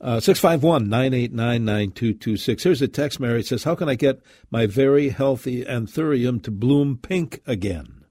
Uh, 0.00 0.20
651 0.20 0.88
989 0.88 1.64
9226. 1.64 2.62
Here's 2.62 2.82
a 2.82 2.86
text, 2.86 3.18
Mary. 3.18 3.40
It 3.40 3.46
says, 3.46 3.64
How 3.64 3.74
can 3.74 3.88
I 3.88 3.96
get 3.96 4.20
my 4.48 4.66
very 4.66 5.08
healthy 5.08 5.64
anthurium 5.64 6.40
to 6.44 6.52
bloom 6.52 6.98
pink 6.98 7.40
again? 7.46 8.04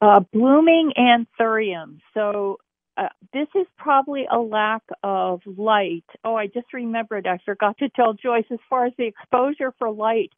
Uh, 0.00 0.20
blooming 0.32 0.92
anthurium. 0.96 1.98
So 2.14 2.58
uh, 2.96 3.08
this 3.32 3.48
is 3.54 3.66
probably 3.76 4.26
a 4.30 4.38
lack 4.38 4.82
of 5.02 5.40
light. 5.46 6.04
Oh, 6.24 6.34
I 6.34 6.46
just 6.46 6.72
remembered. 6.72 7.26
I 7.26 7.38
forgot 7.44 7.76
to 7.78 7.88
tell 7.90 8.14
Joyce 8.14 8.46
as 8.50 8.58
far 8.70 8.86
as 8.86 8.92
the 8.96 9.06
exposure 9.06 9.72
for 9.78 9.90
light. 9.90 10.32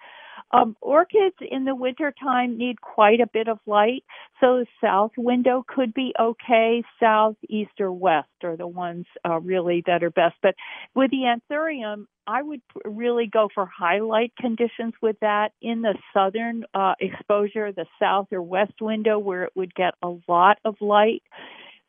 Um, 0.50 0.76
orchids 0.80 1.36
in 1.40 1.64
the 1.64 1.74
wintertime 1.74 2.56
need 2.56 2.80
quite 2.80 3.20
a 3.20 3.26
bit 3.26 3.48
of 3.48 3.58
light, 3.66 4.02
so 4.40 4.58
the 4.58 4.66
south 4.80 5.10
window 5.18 5.64
could 5.66 5.92
be 5.92 6.14
okay. 6.18 6.82
South, 6.98 7.36
east, 7.48 7.80
or 7.80 7.92
west 7.92 8.28
are 8.42 8.56
the 8.56 8.66
ones 8.66 9.04
uh, 9.28 9.40
really 9.40 9.82
that 9.86 10.02
are 10.02 10.10
best. 10.10 10.36
But 10.42 10.54
with 10.94 11.10
the 11.10 11.24
anthurium, 11.52 12.06
I 12.26 12.42
would 12.42 12.62
really 12.84 13.26
go 13.26 13.48
for 13.54 13.66
high 13.66 14.00
light 14.00 14.32
conditions 14.40 14.94
with 15.02 15.16
that 15.20 15.52
in 15.60 15.82
the 15.82 15.94
southern 16.14 16.64
uh, 16.72 16.94
exposure, 16.98 17.72
the 17.72 17.86
south 18.00 18.28
or 18.32 18.40
west 18.40 18.80
window 18.80 19.18
where 19.18 19.44
it 19.44 19.52
would 19.54 19.74
get 19.74 19.94
a 20.02 20.14
lot 20.28 20.58
of 20.64 20.76
light. 20.80 21.22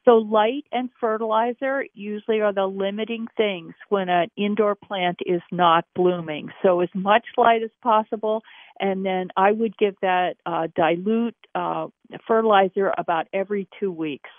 So 0.05 0.11
light 0.11 0.65
and 0.71 0.89
fertilizer 0.99 1.85
usually 1.93 2.41
are 2.41 2.53
the 2.53 2.65
limiting 2.65 3.27
things 3.35 3.73
when 3.89 4.09
an 4.09 4.29
indoor 4.37 4.75
plant 4.75 5.19
is 5.25 5.41
not 5.51 5.85
blooming. 5.93 6.49
So 6.63 6.79
as 6.79 6.89
much 6.95 7.25
light 7.37 7.63
as 7.63 7.69
possible, 7.83 8.41
and 8.79 9.05
then 9.05 9.27
I 9.35 9.51
would 9.51 9.77
give 9.77 9.95
that 10.01 10.35
uh, 10.45 10.67
dilute 10.75 11.35
uh, 11.53 11.87
fertilizer 12.27 12.93
about 12.97 13.27
every 13.33 13.67
two 13.79 13.91
weeks. 13.91 14.29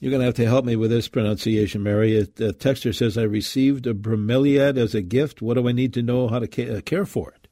You're 0.00 0.10
going 0.10 0.20
to 0.20 0.26
have 0.26 0.34
to 0.34 0.46
help 0.46 0.64
me 0.64 0.76
with 0.76 0.90
this 0.90 1.08
pronunciation, 1.08 1.82
Mary. 1.82 2.18
A, 2.18 2.24
texter 2.24 2.94
says, 2.94 3.16
I 3.16 3.22
received 3.22 3.86
a 3.86 3.94
bromeliad 3.94 4.76
as 4.76 4.94
a 4.94 5.00
gift. 5.02 5.40
What 5.40 5.54
do 5.54 5.66
I 5.68 5.72
need 5.72 5.94
to 5.94 6.02
know 6.02 6.28
how 6.28 6.40
to 6.40 6.76
uh, 6.76 6.80
care 6.82 7.06
for 7.06 7.30
it? 7.30 7.43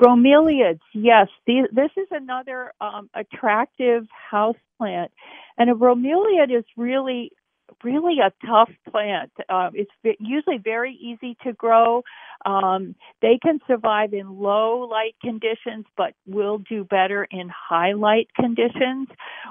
Bromeliads, 0.00 0.80
yes. 0.94 1.28
this 1.46 1.90
is 1.96 2.08
another 2.10 2.72
um, 2.80 3.10
attractive 3.14 4.06
house 4.30 4.56
plant, 4.78 5.12
and 5.58 5.70
a 5.70 5.74
bromeliad 5.74 6.56
is 6.56 6.64
really, 6.76 7.32
really 7.84 8.16
a 8.20 8.32
tough 8.46 8.70
plant. 8.90 9.30
Uh, 9.48 9.70
it's 9.74 9.90
usually 10.18 10.58
very 10.58 10.94
easy 10.94 11.36
to 11.44 11.52
grow. 11.52 12.02
Um, 12.44 12.94
they 13.22 13.38
can 13.42 13.60
survive 13.66 14.12
in 14.12 14.38
low 14.38 14.88
light 14.90 15.14
conditions, 15.22 15.86
but 15.96 16.14
will 16.26 16.58
do 16.58 16.84
better 16.84 17.26
in 17.30 17.50
high 17.50 17.92
light 17.92 18.28
conditions. 18.34 19.08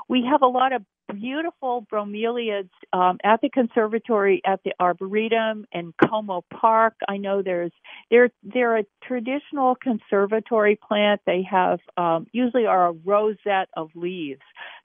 We 0.08 0.28
have 0.30 0.42
a 0.42 0.48
lot 0.48 0.74
of 0.74 0.84
beautiful 1.14 1.86
bromeliads 1.92 2.70
um, 2.94 3.18
at 3.24 3.42
the 3.42 3.50
conservatory, 3.50 4.42
at 4.46 4.62
the 4.64 4.74
arboretum, 4.80 5.66
and 5.74 5.94
Como 6.08 6.44
Park. 6.54 6.96
I 7.08 7.18
know 7.18 7.42
there's 7.42 7.72
they're 8.12 8.30
they're 8.44 8.78
a 8.78 8.86
traditional 9.04 9.76
conservatory 9.76 10.76
plant. 10.76 11.22
They 11.26 11.46
have 11.50 11.80
um, 11.98 12.28
usually 12.32 12.66
are 12.66 12.90
a 12.90 12.94
rosette 13.06 13.70
of 13.76 13.90
leaves, 13.96 14.42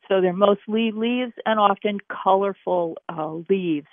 so 0.09 0.21
they're 0.21 0.33
mostly 0.33 0.93
leaves 0.93 1.33
and 1.47 1.59
often 1.59 1.99
colorful 2.11 2.97
uh, 3.09 3.35
leaves. 3.49 3.87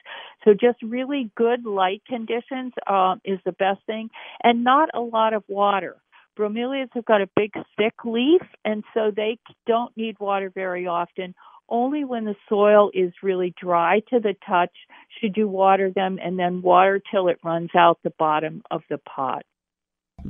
So 0.43 0.51
just 0.53 0.81
really 0.81 1.31
good 1.35 1.65
light 1.65 2.01
conditions 2.07 2.73
um, 2.87 3.21
is 3.23 3.39
the 3.45 3.51
best 3.51 3.79
thing, 3.85 4.09
and 4.43 4.63
not 4.63 4.89
a 4.93 5.01
lot 5.01 5.33
of 5.33 5.43
water 5.47 5.97
bromeliads 6.39 6.89
have 6.93 7.03
got 7.03 7.21
a 7.21 7.29
big 7.35 7.51
thick 7.77 7.93
leaf 8.05 8.41
and 8.63 8.85
so 8.93 9.11
they 9.13 9.37
don't 9.67 9.95
need 9.97 10.17
water 10.17 10.49
very 10.49 10.87
often 10.87 11.35
only 11.71 12.03
when 12.03 12.25
the 12.25 12.35
soil 12.49 12.91
is 12.93 13.11
really 13.23 13.55
dry 13.59 14.01
to 14.09 14.19
the 14.19 14.35
touch 14.45 14.75
should 15.19 15.35
you 15.37 15.47
water 15.47 15.89
them 15.89 16.19
and 16.21 16.37
then 16.37 16.61
water 16.61 17.01
till 17.11 17.29
it 17.29 17.37
runs 17.43 17.69
out 17.75 17.97
the 18.03 18.13
bottom 18.19 18.61
of 18.69 18.81
the 18.89 18.97
pot. 18.99 19.43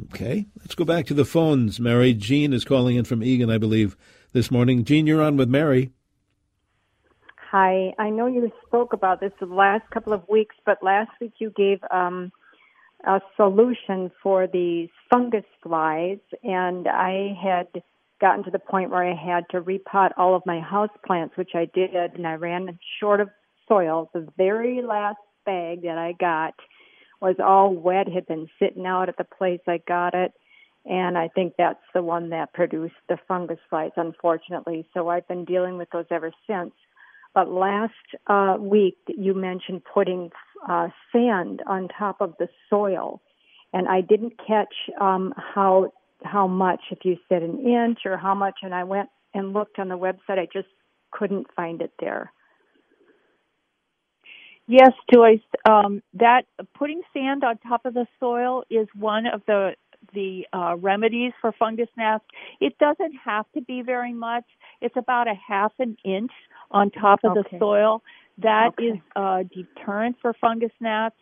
Okay, 0.06 0.46
let's 0.60 0.76
go 0.76 0.86
back 0.86 1.06
to 1.08 1.14
the 1.14 1.26
phones. 1.26 1.80
Mary 1.80 2.14
Jean 2.14 2.54
is 2.54 2.64
calling 2.64 2.96
in 2.96 3.04
from 3.04 3.24
Eagan, 3.24 3.50
I 3.50 3.58
believe. 3.58 3.98
This 4.34 4.52
morning. 4.52 4.84
Jean, 4.84 5.08
you're 5.08 5.22
on 5.22 5.38
with 5.38 5.50
Mary. 5.50 5.92
Hi. 7.52 7.94
I 8.00 8.10
know 8.10 8.28
you 8.28 8.52
spoke 8.66 8.94
about 8.94 9.20
this 9.20 9.34
the 9.40 9.46
last 9.46 9.90
couple 9.92 10.14
of 10.14 10.28
weeks, 10.30 10.56
but 10.66 10.82
last 10.82 11.12
week 11.20 11.34
you 11.40 11.50
gave 11.50 11.80
um, 11.92 12.32
a 13.06 13.20
solution 13.36 14.12
for 14.24 14.48
these 14.48 14.90
fungus 15.10 15.44
flies, 15.62 16.20
and 16.44 16.88
I 16.88 17.38
had 17.42 17.84
gotten 18.22 18.44
to 18.46 18.52
the 18.52 18.60
point 18.60 18.92
where 18.92 19.04
I 19.04 19.16
had 19.16 19.50
to 19.50 19.62
repot 19.62 20.12
all 20.16 20.36
of 20.36 20.44
my 20.46 20.60
house 20.60 20.92
plants, 21.06 21.36
which 21.36 21.52
I 21.56 21.66
did, 21.66 21.94
and 21.94 22.26
I 22.26 22.36
ran 22.36 22.80
short 23.00 23.20
of 23.20 23.30
soil. 23.68 24.10
The 24.14 24.28
very 24.38 24.82
last 24.82 25.18
bag 25.46 25.82
that 25.84 25.98
I 25.98 26.14
got 26.14 26.54
was 27.20 27.36
all 27.40 27.74
wet, 27.74 28.08
had 28.08 28.28
been 28.28 28.48
sitting 28.60 28.86
out 28.86 29.10
at 29.10 29.18
the 29.18 29.24
place 29.24 29.60
I 29.68 29.82
got 29.88 30.14
it, 30.14 30.34
and 30.86 31.18
I 31.18 31.28
think 31.28 31.54
that's 31.58 31.80
the 31.94 32.02
one 32.02 32.30
that 32.30 32.54
produced 32.54 32.96
the 33.08 33.18
fungus 33.28 33.60
flies, 33.70 33.92
unfortunately. 33.96 34.88
So 34.94 35.10
I've 35.10 35.28
been 35.28 35.46
dealing 35.46 35.78
with 35.78 35.90
those 35.92 36.06
ever 36.10 36.32
since. 36.48 36.72
But 37.34 37.50
last 37.50 37.94
uh, 38.28 38.58
week, 38.60 38.98
you 39.08 39.34
mentioned 39.34 39.84
putting 39.94 40.32
uh, 40.68 40.90
sand 41.12 41.62
on 41.68 41.88
top 41.88 42.20
of 42.20 42.34
the 42.40 42.50
soil, 42.70 43.22
and 43.74 43.88
I 43.88 44.02
didn't 44.02 44.34
catch 44.46 44.74
um, 45.00 45.34
how 45.38 45.94
how 46.24 46.48
much. 46.48 46.82
If 46.92 47.00
you 47.04 47.18
said 47.30 47.42
an 47.42 47.60
inch 47.66 48.00
or 48.06 48.18
how 48.18 48.36
much, 48.36 48.60
and 48.64 48.74
I 48.74 48.84
went 48.84 49.10
and 49.34 49.54
looked 49.54 49.80
on 49.80 49.88
the 49.88 49.98
website, 49.98 50.40
I 50.40 50.48
just 50.52 50.68
couldn't 51.12 51.48
find 51.56 51.82
it 51.82 51.92
there. 52.00 52.32
Yes, 54.68 54.92
Joyce. 55.14 55.40
Um, 55.70 56.02
that 56.14 56.44
putting 56.78 57.02
sand 57.14 57.44
on 57.44 57.58
top 57.60 57.86
of 57.86 57.94
the 57.94 58.08
soil 58.20 58.64
is 58.70 58.88
one 58.98 59.26
of 59.26 59.42
the 59.48 59.72
the 60.14 60.48
uh, 60.54 60.76
remedies 60.78 61.34
for 61.42 61.52
fungus 61.52 61.90
gnats. 61.98 62.26
It 62.60 62.78
doesn't 62.80 63.14
have 63.24 63.46
to 63.54 63.62
be 63.62 63.82
very 63.82 64.14
much. 64.14 64.46
It's 64.82 64.96
about 64.98 65.28
a 65.28 65.36
half 65.36 65.74
an 65.80 65.98
inch 66.04 66.32
on 66.72 66.92
top 66.92 67.20
of 67.24 67.38
okay. 67.38 67.50
the 67.52 67.60
soil. 67.60 68.04
That 68.38 68.70
okay. 68.80 68.86
is 68.86 68.98
a 69.16 69.44
deterrent 69.44 70.18
for 70.22 70.34
fungus 70.34 70.72
gnats. 70.80 71.16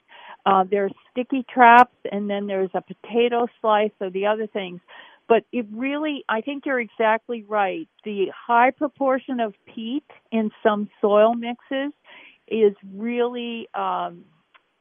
Uh, 0.45 0.63
there's 0.69 0.93
sticky 1.11 1.45
traps, 1.53 1.95
and 2.11 2.29
then 2.29 2.47
there's 2.47 2.69
a 2.73 2.81
potato 2.81 3.47
slice, 3.59 3.91
so 3.99 4.09
the 4.09 4.25
other 4.25 4.47
things. 4.47 4.79
But 5.27 5.43
it 5.51 5.67
really, 5.71 6.23
I 6.27 6.41
think 6.41 6.65
you're 6.65 6.79
exactly 6.79 7.43
right. 7.47 7.87
The 8.03 8.31
high 8.35 8.71
proportion 8.71 9.39
of 9.39 9.53
peat 9.65 10.05
in 10.31 10.49
some 10.63 10.89
soil 11.01 11.35
mixes 11.35 11.93
is 12.47 12.73
really 12.95 13.67
um, 13.75 14.23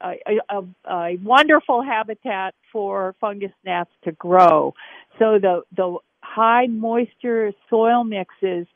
a, 0.00 0.16
a, 0.48 0.62
a 0.90 1.16
wonderful 1.22 1.82
habitat 1.82 2.54
for 2.72 3.14
fungus 3.20 3.52
gnats 3.64 3.90
to 4.04 4.12
grow. 4.12 4.74
So 5.18 5.38
the 5.38 5.62
the 5.76 5.98
high 6.22 6.66
moisture 6.66 7.52
soil 7.70 8.04
mixes 8.04 8.66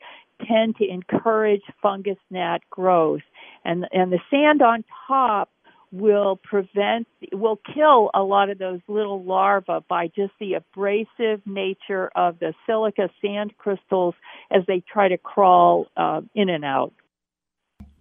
tend 0.47 0.75
to 0.77 0.87
encourage 0.87 1.61
fungus 1.81 2.17
gnat 2.29 2.61
growth, 2.69 3.21
and 3.63 3.87
and 3.91 4.11
the 4.11 4.19
sand 4.29 4.61
on 4.61 4.83
top 5.07 5.49
will 5.93 6.37
prevent 6.37 7.07
will 7.31 7.59
kill 7.73 8.09
a 8.15 8.23
lot 8.23 8.49
of 8.49 8.57
those 8.57 8.79
little 8.87 9.23
larvae 9.23 9.85
by 9.87 10.07
just 10.07 10.33
the 10.39 10.55
abrasive 10.55 11.39
nature 11.45 12.09
of 12.15 12.39
the 12.39 12.53
silica 12.65 13.09
sand 13.21 13.53
crystals 13.57 14.15
as 14.49 14.63
they 14.67 14.81
try 14.91 15.07
to 15.07 15.17
crawl 15.17 15.87
uh, 15.95 16.21
in 16.33 16.49
and 16.49 16.65
out. 16.65 16.91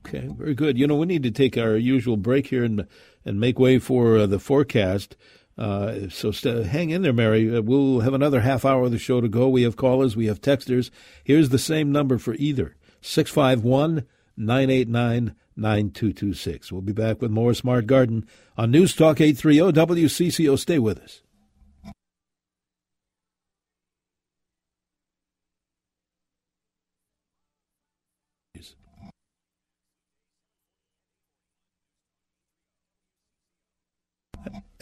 Okay, 0.04 0.28
very 0.36 0.54
good. 0.54 0.78
You 0.78 0.86
know, 0.86 0.96
we 0.96 1.06
need 1.06 1.22
to 1.22 1.30
take 1.30 1.56
our 1.56 1.76
usual 1.76 2.16
break 2.16 2.48
here 2.48 2.64
and 2.64 2.86
and 3.24 3.38
make 3.38 3.58
way 3.58 3.78
for 3.78 4.18
uh, 4.18 4.26
the 4.26 4.38
forecast. 4.40 5.16
Uh, 5.56 6.08
so 6.08 6.30
st- 6.30 6.66
hang 6.66 6.90
in 6.90 7.02
there, 7.02 7.12
Mary. 7.12 7.54
Uh, 7.54 7.60
we'll 7.60 8.00
have 8.00 8.14
another 8.14 8.40
half 8.40 8.64
hour 8.64 8.84
of 8.84 8.90
the 8.90 8.98
show 8.98 9.20
to 9.20 9.28
go. 9.28 9.48
We 9.48 9.62
have 9.62 9.76
callers, 9.76 10.16
we 10.16 10.26
have 10.26 10.40
texters. 10.40 10.90
Here's 11.22 11.50
the 11.50 11.58
same 11.58 11.92
number 11.92 12.18
for 12.18 12.34
either 12.34 12.74
651 13.00 14.04
989 14.36 15.34
9226. 15.54 16.72
We'll 16.72 16.80
be 16.80 16.92
back 16.92 17.20
with 17.20 17.30
more 17.30 17.54
Smart 17.54 17.86
Garden 17.86 18.26
on 18.56 18.70
News 18.70 18.94
Talk 18.94 19.20
830 19.20 19.72
WCCO. 19.72 20.58
Stay 20.58 20.78
with 20.78 20.98
us. 20.98 21.21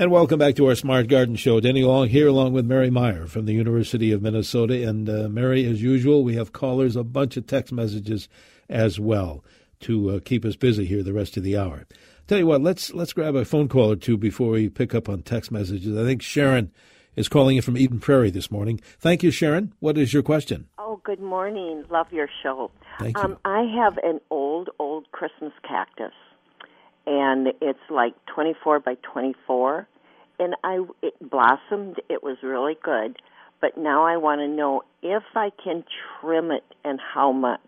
And 0.01 0.11
welcome 0.11 0.39
back 0.39 0.55
to 0.55 0.67
our 0.67 0.75
Smart 0.75 1.09
Garden 1.09 1.37
Show. 1.37 1.61
Denny 1.61 1.85
Long 1.85 2.09
here, 2.09 2.27
along 2.27 2.55
with 2.55 2.65
Mary 2.65 2.89
Meyer 2.89 3.27
from 3.27 3.45
the 3.45 3.53
University 3.53 4.13
of 4.13 4.23
Minnesota. 4.23 4.89
And 4.89 5.11
uh, 5.11 5.29
Mary, 5.29 5.67
as 5.67 5.83
usual, 5.83 6.25
we 6.25 6.37
have 6.37 6.55
callers, 6.55 6.97
a 6.97 7.05
bunch 7.05 7.37
of 7.37 7.47
text 7.47 7.71
messages 7.71 8.27
as 8.71 8.99
well 8.99 9.45
to 9.81 10.13
uh, 10.13 10.21
keep 10.25 10.47
us 10.47 10.57
busy 10.57 10.87
here 10.87 11.03
the 11.03 11.13
rest 11.13 11.37
of 11.37 11.43
the 11.43 11.55
hour. 11.55 11.87
Tell 12.27 12.39
you 12.39 12.47
what, 12.47 12.63
let's 12.63 12.95
let's 12.95 13.13
grab 13.13 13.35
a 13.35 13.45
phone 13.45 13.69
call 13.69 13.93
or 13.93 13.97
two 13.97 14.17
before 14.17 14.53
we 14.53 14.71
pick 14.71 14.95
up 14.95 15.07
on 15.07 15.21
text 15.21 15.53
messages. 15.53 15.95
I 15.99 16.05
think 16.05 16.23
Sharon 16.23 16.73
is 17.15 17.29
calling 17.29 17.57
in 17.57 17.63
from 17.63 17.77
Eden 17.77 18.01
Prairie 18.01 18.31
this 18.31 18.51
morning. 18.51 18.81
Thank 19.01 19.23
you, 19.23 19.31
Sharon. 19.31 19.75
What 19.81 19.99
is 19.99 20.15
your 20.15 20.23
question? 20.23 20.67
Oh, 20.79 21.03
good 21.05 21.21
morning. 21.21 21.85
Love 21.91 22.11
your 22.11 22.31
show. 22.43 22.71
Thank 22.99 23.19
um, 23.19 23.33
you. 23.33 23.39
I 23.45 23.65
have 23.77 23.99
an 23.99 24.23
old, 24.31 24.71
old 24.79 25.13
Christmas 25.13 25.53
cactus 25.63 26.15
and 27.11 27.49
it's 27.61 27.79
like 27.91 28.15
24 28.33 28.81
by 28.81 28.95
24 29.13 29.89
and 30.39 30.55
I 30.63 30.85
it 31.03 31.15
blossomed 31.21 32.01
it 32.09 32.23
was 32.23 32.37
really 32.43 32.77
good 32.83 33.19
but 33.61 33.77
now 33.77 34.07
I 34.07 34.17
want 34.17 34.41
to 34.41 34.49
know 34.49 34.83
if 35.03 35.25
I 35.35 35.51
can 35.63 35.85
trim 36.21 36.53
it 36.53 36.65
and 36.85 37.01
how 37.01 37.33
much 37.33 37.61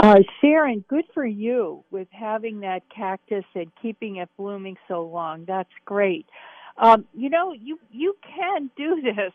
uh, 0.00 0.20
Sharon, 0.40 0.84
good 0.88 1.04
for 1.12 1.26
you 1.26 1.82
with 1.90 2.06
having 2.12 2.60
that 2.60 2.82
cactus 2.94 3.44
and 3.56 3.66
keeping 3.82 4.16
it 4.16 4.28
blooming 4.36 4.76
so 4.86 5.02
long. 5.02 5.44
That's 5.44 5.72
great. 5.84 6.26
Um, 6.76 7.04
you 7.12 7.28
know, 7.28 7.52
you 7.52 7.80
you 7.90 8.14
can 8.22 8.70
do 8.76 9.02
this, 9.02 9.32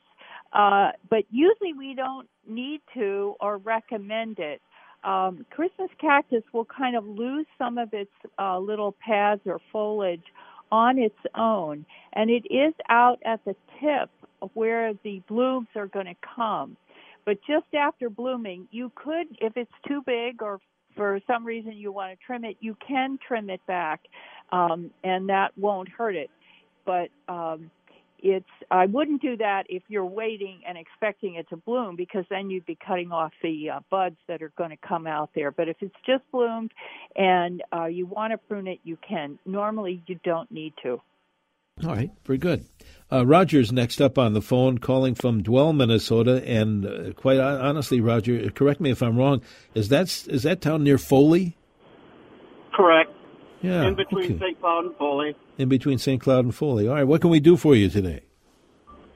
uh, 0.53 0.91
but 1.09 1.25
usually 1.29 1.73
we 1.73 1.95
don't 1.95 2.29
need 2.47 2.79
to 2.93 3.35
or 3.41 3.57
recommend 3.57 4.39
it 4.39 4.61
um, 5.03 5.45
Christmas 5.51 5.89
cactus 5.99 6.43
will 6.53 6.65
kind 6.65 6.95
of 6.95 7.05
lose 7.05 7.45
some 7.57 7.77
of 7.77 7.93
its 7.93 8.11
uh, 8.39 8.57
little 8.59 8.95
pads 9.05 9.41
or 9.45 9.59
foliage 9.71 10.23
on 10.71 10.97
its 10.97 11.17
own, 11.35 11.85
and 12.13 12.29
it 12.29 12.45
is 12.49 12.73
out 12.89 13.19
at 13.25 13.43
the 13.45 13.55
tip 13.79 14.09
where 14.53 14.93
the 15.03 15.21
blooms 15.27 15.67
are 15.75 15.87
going 15.87 16.05
to 16.07 16.15
come. 16.35 16.75
But 17.25 17.37
just 17.47 17.73
after 17.73 18.09
blooming, 18.09 18.67
you 18.71 18.91
could, 18.95 19.27
if 19.39 19.55
it's 19.55 19.71
too 19.87 20.01
big 20.05 20.41
or 20.41 20.59
for 20.95 21.19
some 21.27 21.45
reason 21.45 21.73
you 21.73 21.91
want 21.91 22.11
to 22.17 22.25
trim 22.25 22.43
it, 22.43 22.57
you 22.59 22.75
can 22.85 23.17
trim 23.25 23.49
it 23.49 23.61
back, 23.67 24.01
um, 24.51 24.91
and 25.03 25.29
that 25.29 25.57
won't 25.57 25.89
hurt 25.89 26.15
it. 26.15 26.29
But 26.85 27.09
um, 27.29 27.71
it's 28.23 28.45
I 28.71 28.85
wouldn't 28.85 29.21
do 29.21 29.35
that 29.37 29.65
if 29.67 29.83
you're 29.89 30.05
waiting 30.05 30.61
and 30.65 30.77
expecting 30.77 31.35
it 31.35 31.47
to 31.49 31.57
bloom 31.57 31.97
because 31.97 32.23
then 32.29 32.49
you'd 32.49 32.65
be 32.65 32.77
cutting 32.87 33.11
off 33.11 33.33
the 33.43 33.69
uh, 33.69 33.79
buds 33.91 34.15
that 34.27 34.41
are 34.41 34.53
going 34.57 34.69
to 34.69 34.77
come 34.77 35.05
out 35.05 35.29
there. 35.35 35.51
But 35.51 35.67
if 35.67 35.75
it's 35.81 35.95
just 36.05 36.23
bloomed 36.31 36.71
and 37.17 37.61
uh, 37.73 37.85
you 37.85 38.05
want 38.05 38.31
to 38.31 38.37
prune 38.37 38.67
it, 38.67 38.79
you 38.83 38.97
can. 39.07 39.37
Normally, 39.45 40.01
you 40.07 40.17
don't 40.23 40.49
need 40.49 40.73
to. 40.83 41.01
All 41.83 41.89
right, 41.89 42.11
very 42.23 42.37
good. 42.37 42.65
Uh, 43.11 43.25
Roger's 43.25 43.71
next 43.71 43.99
up 43.99 44.17
on 44.17 44.33
the 44.33 44.41
phone, 44.41 44.77
calling 44.77 45.15
from 45.15 45.43
Duelm, 45.43 45.77
Minnesota, 45.77 46.43
and 46.47 46.85
uh, 46.85 47.13
quite 47.13 47.39
honestly, 47.39 47.99
Roger, 47.99 48.49
correct 48.51 48.79
me 48.79 48.91
if 48.91 49.01
I'm 49.01 49.17
wrong. 49.17 49.41
Is 49.73 49.89
that 49.89 50.03
is 50.27 50.43
that 50.43 50.61
town 50.61 50.83
near 50.83 50.97
Foley? 50.97 51.57
Correct. 52.73 53.11
Yeah. 53.63 53.87
In 53.87 53.95
between 53.95 54.25
okay. 54.25 54.39
St. 54.39 54.59
Cloud 54.59 54.85
and 54.85 54.95
Foley. 54.97 55.35
In 55.57 55.69
between 55.69 55.97
St. 55.97 56.21
Cloud 56.21 56.43
and 56.43 56.53
Foley. 56.53 56.87
All 56.87 56.95
right. 56.95 57.05
What 57.05 57.21
can 57.21 57.29
we 57.29 57.39
do 57.39 57.55
for 57.55 57.75
you 57.75 57.89
today? 57.89 58.21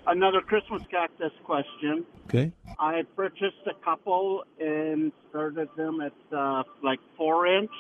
Another 0.07 0.39
Christmas 0.39 0.81
cactus 0.89 1.33
question. 1.43 2.05
Okay. 2.27 2.53
I 2.79 3.03
purchased 3.17 3.57
a 3.65 3.73
couple 3.83 4.45
and 4.57 5.11
started 5.29 5.67
them 5.75 5.99
at 5.99 6.13
uh, 6.35 6.63
like 6.81 6.99
four 7.17 7.45
inch. 7.45 7.71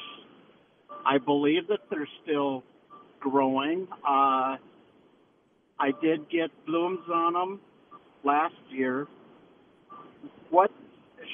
I 1.05 1.19
believe 1.19 1.67
that 1.69 1.79
they're 1.89 2.09
still 2.23 2.63
growing. 3.21 3.87
Uh, 4.05 4.57
I 5.79 5.91
did 6.01 6.29
get 6.29 6.49
blooms 6.65 7.09
on 7.09 7.33
them 7.33 7.61
last 8.25 8.55
year. 8.69 9.07
What 10.49 10.71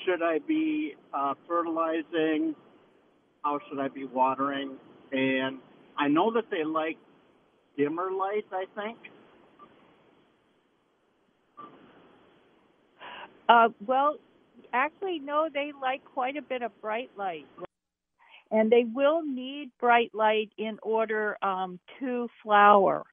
should 0.05 0.21
I 0.21 0.39
be 0.47 0.93
uh, 1.11 1.33
fertilizing? 1.47 2.55
How 3.43 3.59
should 3.67 3.79
I 3.79 3.87
be 3.87 4.05
watering? 4.05 4.77
And 5.13 5.59
I 5.97 6.07
know 6.07 6.33
that 6.33 6.45
they 6.49 6.63
like 6.63 6.97
dimmer 7.77 8.11
light. 8.11 8.45
I 8.51 8.65
think. 8.75 8.97
Uh, 13.47 13.69
well, 13.85 14.15
actually, 14.73 15.19
no. 15.19 15.47
They 15.53 15.71
like 15.79 16.03
quite 16.13 16.35
a 16.37 16.41
bit 16.41 16.61
of 16.61 16.71
bright 16.81 17.11
light, 17.17 17.45
and 18.51 18.71
they 18.71 18.85
will 18.93 19.21
need 19.23 19.71
bright 19.79 20.11
light 20.13 20.51
in 20.57 20.79
order 20.81 21.37
um, 21.43 21.79
to 21.99 22.27
flower. 22.41 23.03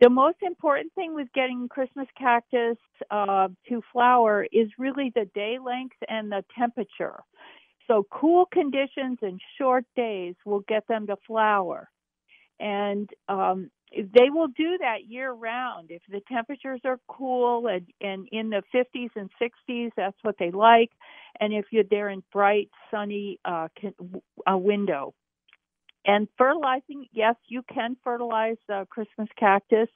The 0.00 0.10
most 0.10 0.38
important 0.42 0.92
thing 0.94 1.14
with 1.14 1.28
getting 1.34 1.68
Christmas 1.68 2.08
cactus 2.18 2.76
uh, 3.10 3.48
to 3.68 3.80
flower 3.92 4.46
is 4.52 4.68
really 4.76 5.12
the 5.14 5.26
day 5.34 5.56
length 5.64 5.96
and 6.08 6.30
the 6.30 6.44
temperature. 6.58 7.20
So, 7.86 8.06
cool 8.10 8.46
conditions 8.46 9.18
and 9.22 9.40
short 9.58 9.84
days 9.96 10.34
will 10.44 10.60
get 10.68 10.86
them 10.88 11.06
to 11.08 11.16
flower. 11.26 11.90
And 12.60 13.10
um, 13.28 13.70
they 13.92 14.30
will 14.30 14.48
do 14.48 14.78
that 14.80 15.06
year 15.08 15.30
round. 15.32 15.90
If 15.90 16.02
the 16.08 16.20
temperatures 16.32 16.80
are 16.84 16.98
cool 17.08 17.66
and, 17.68 17.86
and 18.00 18.28
in 18.32 18.50
the 18.50 18.62
50s 18.74 19.10
and 19.16 19.30
60s, 19.40 19.90
that's 19.96 20.16
what 20.22 20.36
they 20.38 20.50
like. 20.50 20.90
And 21.40 21.52
if 21.52 21.66
you're 21.70 21.84
there 21.88 22.08
in 22.08 22.22
bright, 22.32 22.70
sunny 22.90 23.38
uh, 23.44 23.68
window. 24.48 25.14
And 26.06 26.28
fertilizing, 26.36 27.06
yes, 27.12 27.34
you 27.48 27.62
can 27.72 27.96
fertilize 28.04 28.58
Christmas 28.90 29.28
cactus. 29.38 29.88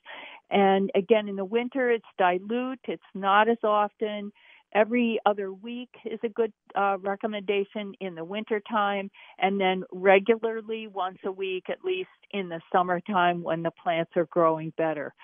And 0.50 0.90
again, 0.94 1.28
in 1.28 1.36
the 1.36 1.44
winter, 1.44 1.90
it's 1.90 2.06
dilute. 2.16 2.80
It's 2.88 3.02
not 3.14 3.48
as 3.48 3.58
often. 3.62 4.32
Every 4.74 5.18
other 5.26 5.52
week 5.52 5.90
is 6.04 6.20
a 6.22 6.28
good 6.28 6.52
uh, 6.74 6.98
recommendation 7.00 7.94
in 8.00 8.14
the 8.14 8.24
wintertime, 8.24 9.10
and 9.38 9.60
then 9.60 9.82
regularly 9.92 10.86
once 10.88 11.18
a 11.24 11.32
week 11.32 11.64
at 11.70 11.84
least 11.84 12.08
in 12.32 12.48
the 12.48 12.60
summertime 12.72 13.42
when 13.42 13.62
the 13.62 13.70
plants 13.82 14.12
are 14.16 14.26
growing 14.26 14.72
better. 14.76 15.14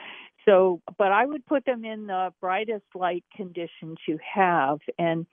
So, 0.44 0.80
but 0.98 1.12
I 1.12 1.26
would 1.26 1.44
put 1.46 1.64
them 1.64 1.84
in 1.84 2.06
the 2.06 2.30
brightest 2.40 2.84
light 2.94 3.24
conditions 3.34 3.98
you 4.06 4.18
have. 4.34 4.78
And 4.98 5.26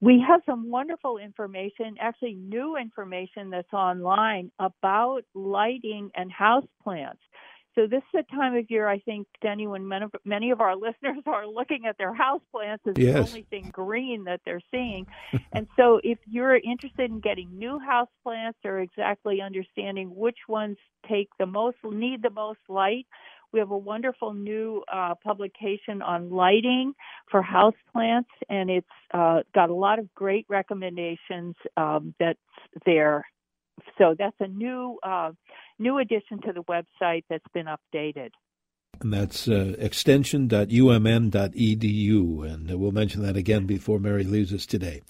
we 0.00 0.24
have 0.26 0.40
some 0.46 0.70
wonderful 0.70 1.18
information, 1.18 1.96
actually 2.00 2.34
new 2.34 2.76
information 2.76 3.50
that's 3.50 3.72
online 3.72 4.50
about 4.58 5.22
lighting 5.34 6.10
and 6.14 6.32
house 6.32 6.64
plants. 6.82 7.20
So 7.74 7.86
this 7.86 8.02
is 8.12 8.24
a 8.28 8.34
time 8.34 8.56
of 8.56 8.70
year, 8.70 8.88
I 8.88 8.98
think, 8.98 9.26
Denny, 9.42 9.66
when 9.66 9.88
many 10.24 10.50
of 10.50 10.60
our 10.60 10.74
listeners 10.76 11.22
are 11.26 11.46
looking 11.46 11.86
at 11.86 11.96
their 11.98 12.14
house 12.14 12.42
plants 12.52 12.84
as 12.86 12.94
yes. 12.96 13.14
the 13.14 13.20
only 13.20 13.46
thing 13.50 13.70
green 13.72 14.24
that 14.24 14.40
they're 14.44 14.62
seeing. 14.70 15.06
and 15.52 15.66
so 15.76 16.00
if 16.02 16.18
you're 16.26 16.56
interested 16.56 17.10
in 17.10 17.20
getting 17.20 17.58
new 17.58 17.78
house 17.78 18.08
plants 18.22 18.58
or 18.64 18.80
exactly 18.80 19.40
understanding 19.40 20.14
which 20.14 20.38
ones 20.48 20.76
take 21.08 21.28
the 21.38 21.46
most, 21.46 21.76
need 21.84 22.22
the 22.22 22.30
most 22.30 22.60
light, 22.68 23.06
we 23.52 23.58
have 23.58 23.70
a 23.70 23.78
wonderful 23.78 24.32
new 24.32 24.82
uh, 24.92 25.14
publication 25.22 26.02
on 26.02 26.30
lighting 26.30 26.94
for 27.30 27.42
house 27.42 27.74
plants, 27.92 28.30
and 28.48 28.70
it's 28.70 28.86
uh, 29.12 29.40
got 29.54 29.70
a 29.70 29.74
lot 29.74 29.98
of 29.98 30.12
great 30.14 30.46
recommendations 30.48 31.56
um, 31.76 32.14
that's 32.20 32.38
there. 32.86 33.24
So 33.98 34.14
that's 34.16 34.36
a 34.40 34.46
new 34.46 34.98
uh, 35.02 35.32
new 35.80 35.98
addition 35.98 36.40
to 36.42 36.52
the 36.52 36.62
website 36.62 37.24
that's 37.28 37.42
been 37.52 37.66
updated. 37.66 38.30
And 39.00 39.12
that's 39.12 39.48
uh, 39.48 39.74
extension.umn.edu. 39.78 42.52
And 42.52 42.70
we'll 42.78 42.92
mention 42.92 43.22
that 43.22 43.36
again 43.36 43.66
before 43.66 43.98
Mary 43.98 44.22
leaves 44.24 44.52
us 44.52 44.66
today. 44.66 45.00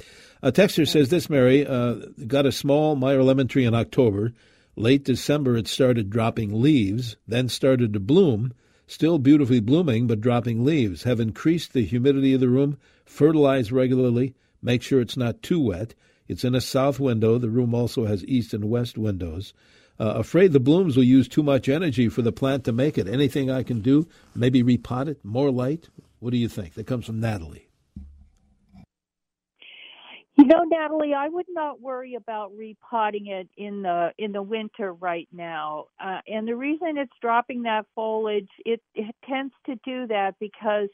A 0.43 0.53
texter 0.53 0.87
says 0.87 1.09
this, 1.09 1.29
Mary, 1.29 1.67
uh, 1.67 1.95
got 2.27 2.47
a 2.47 2.53
small 2.53 2.95
Meyer 2.95 3.25
lemon 3.25 3.49
tree 3.49 3.65
in 3.65 3.75
October. 3.75 4.33
Late 4.77 5.05
December, 5.05 5.57
it 5.57 5.67
started 5.67 6.09
dropping 6.09 6.63
leaves, 6.63 7.17
then 7.27 7.49
started 7.49 7.93
to 7.93 8.01
bloom. 8.01 8.53
Still 8.87 9.19
beautifully 9.19 9.61
blooming, 9.61 10.07
but 10.07 10.21
dropping 10.21 10.65
leaves. 10.65 11.03
Have 11.03 11.21
increased 11.21 11.73
the 11.73 11.85
humidity 11.85 12.35
of 12.35 12.41
the 12.41 12.49
room, 12.49 12.79
fertilize 13.05 13.73
regularly, 13.73 14.35
make 14.63 14.83
sure 14.83 15.01
it's 15.01 15.17
not 15.17 15.43
too 15.43 15.61
wet. 15.61 15.95
It's 16.29 16.45
in 16.45 16.55
a 16.55 16.61
south 16.61 17.01
window. 17.01 17.39
The 17.39 17.51
room 17.51 17.75
also 17.75 18.07
has 18.07 18.25
east 18.25 18.55
and 18.55 18.71
west 18.71 18.97
windows. 18.97 19.53
Uh, 20.01 20.15
afraid 20.17 20.53
the 20.53 20.61
blooms 20.61 20.97
will 20.97 21.05
use 21.05 21.29
too 21.29 21.43
much 21.43 21.69
energy 21.69 22.09
for 22.09 22.23
the 22.23 22.33
plant 22.33 22.65
to 22.65 22.73
make 22.73 22.97
it. 22.97 23.07
Anything 23.07 23.51
I 23.51 23.63
can 23.63 23.83
do? 23.83 24.09
Maybe 24.35 24.63
repot 24.63 25.09
it? 25.09 25.23
More 25.23 25.51
light? 25.51 25.91
What 26.21 26.31
do 26.31 26.39
you 26.39 26.49
think? 26.49 26.73
That 26.75 26.87
comes 26.87 27.05
from 27.05 27.21
Natalie. 27.21 27.69
You 30.37 30.47
know, 30.47 30.63
Natalie, 30.65 31.13
I 31.13 31.29
would 31.29 31.45
not 31.51 31.83
worry 31.83 32.15
about 32.15 32.57
repotting 32.57 33.27
it 33.27 33.51
in 33.59 33.83
the 33.83 34.13
in 34.17 34.33
the 34.33 34.41
winter 34.41 34.95
right 34.95 35.29
now. 35.33 35.89
Uh, 36.03 36.21
and 36.27 36.49
the 36.49 36.57
reason 36.57 36.97
it's 36.97 37.13
dropping 37.21 37.65
that 37.65 37.85
foliage, 37.95 38.49
it, 38.65 38.81
it 38.95 39.15
tends 39.29 39.53
to 39.67 39.75
do 39.85 40.07
that 40.07 40.37
because 40.41 40.89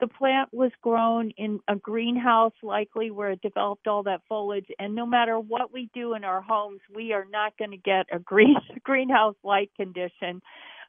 the 0.00 0.06
plant 0.06 0.50
was 0.52 0.72
grown 0.82 1.30
in 1.38 1.60
a 1.68 1.76
greenhouse, 1.76 2.52
likely 2.62 3.10
where 3.10 3.30
it 3.30 3.40
developed 3.40 3.86
all 3.86 4.02
that 4.02 4.20
foliage. 4.28 4.66
And 4.78 4.94
no 4.94 5.06
matter 5.06 5.38
what 5.38 5.72
we 5.72 5.90
do 5.94 6.14
in 6.14 6.24
our 6.24 6.42
homes, 6.42 6.80
we 6.94 7.12
are 7.12 7.26
not 7.30 7.56
going 7.58 7.70
to 7.70 7.76
get 7.78 8.06
a 8.12 8.18
green 8.18 8.56
greenhouse 8.84 9.36
light 9.42 9.70
condition. 9.76 10.42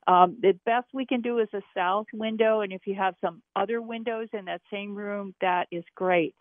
Um, 0.08 0.38
the 0.41 0.54
best 0.65 0.88
we 0.93 1.06
can 1.06 1.22
do 1.22 1.39
is 1.39 1.50
a 1.54 1.62
south 1.76 2.06
window, 2.13 2.62
and 2.62 2.72
if 2.72 2.82
you 2.86 2.96
have 2.96 3.15
some 3.20 3.41
other 3.58 3.82
windows 3.82 4.30
in 4.32 4.46
that 4.46 4.62
same 4.72 4.96
room, 4.96 5.36
that 5.41 5.67
is 5.70 5.84
great. 5.96 6.34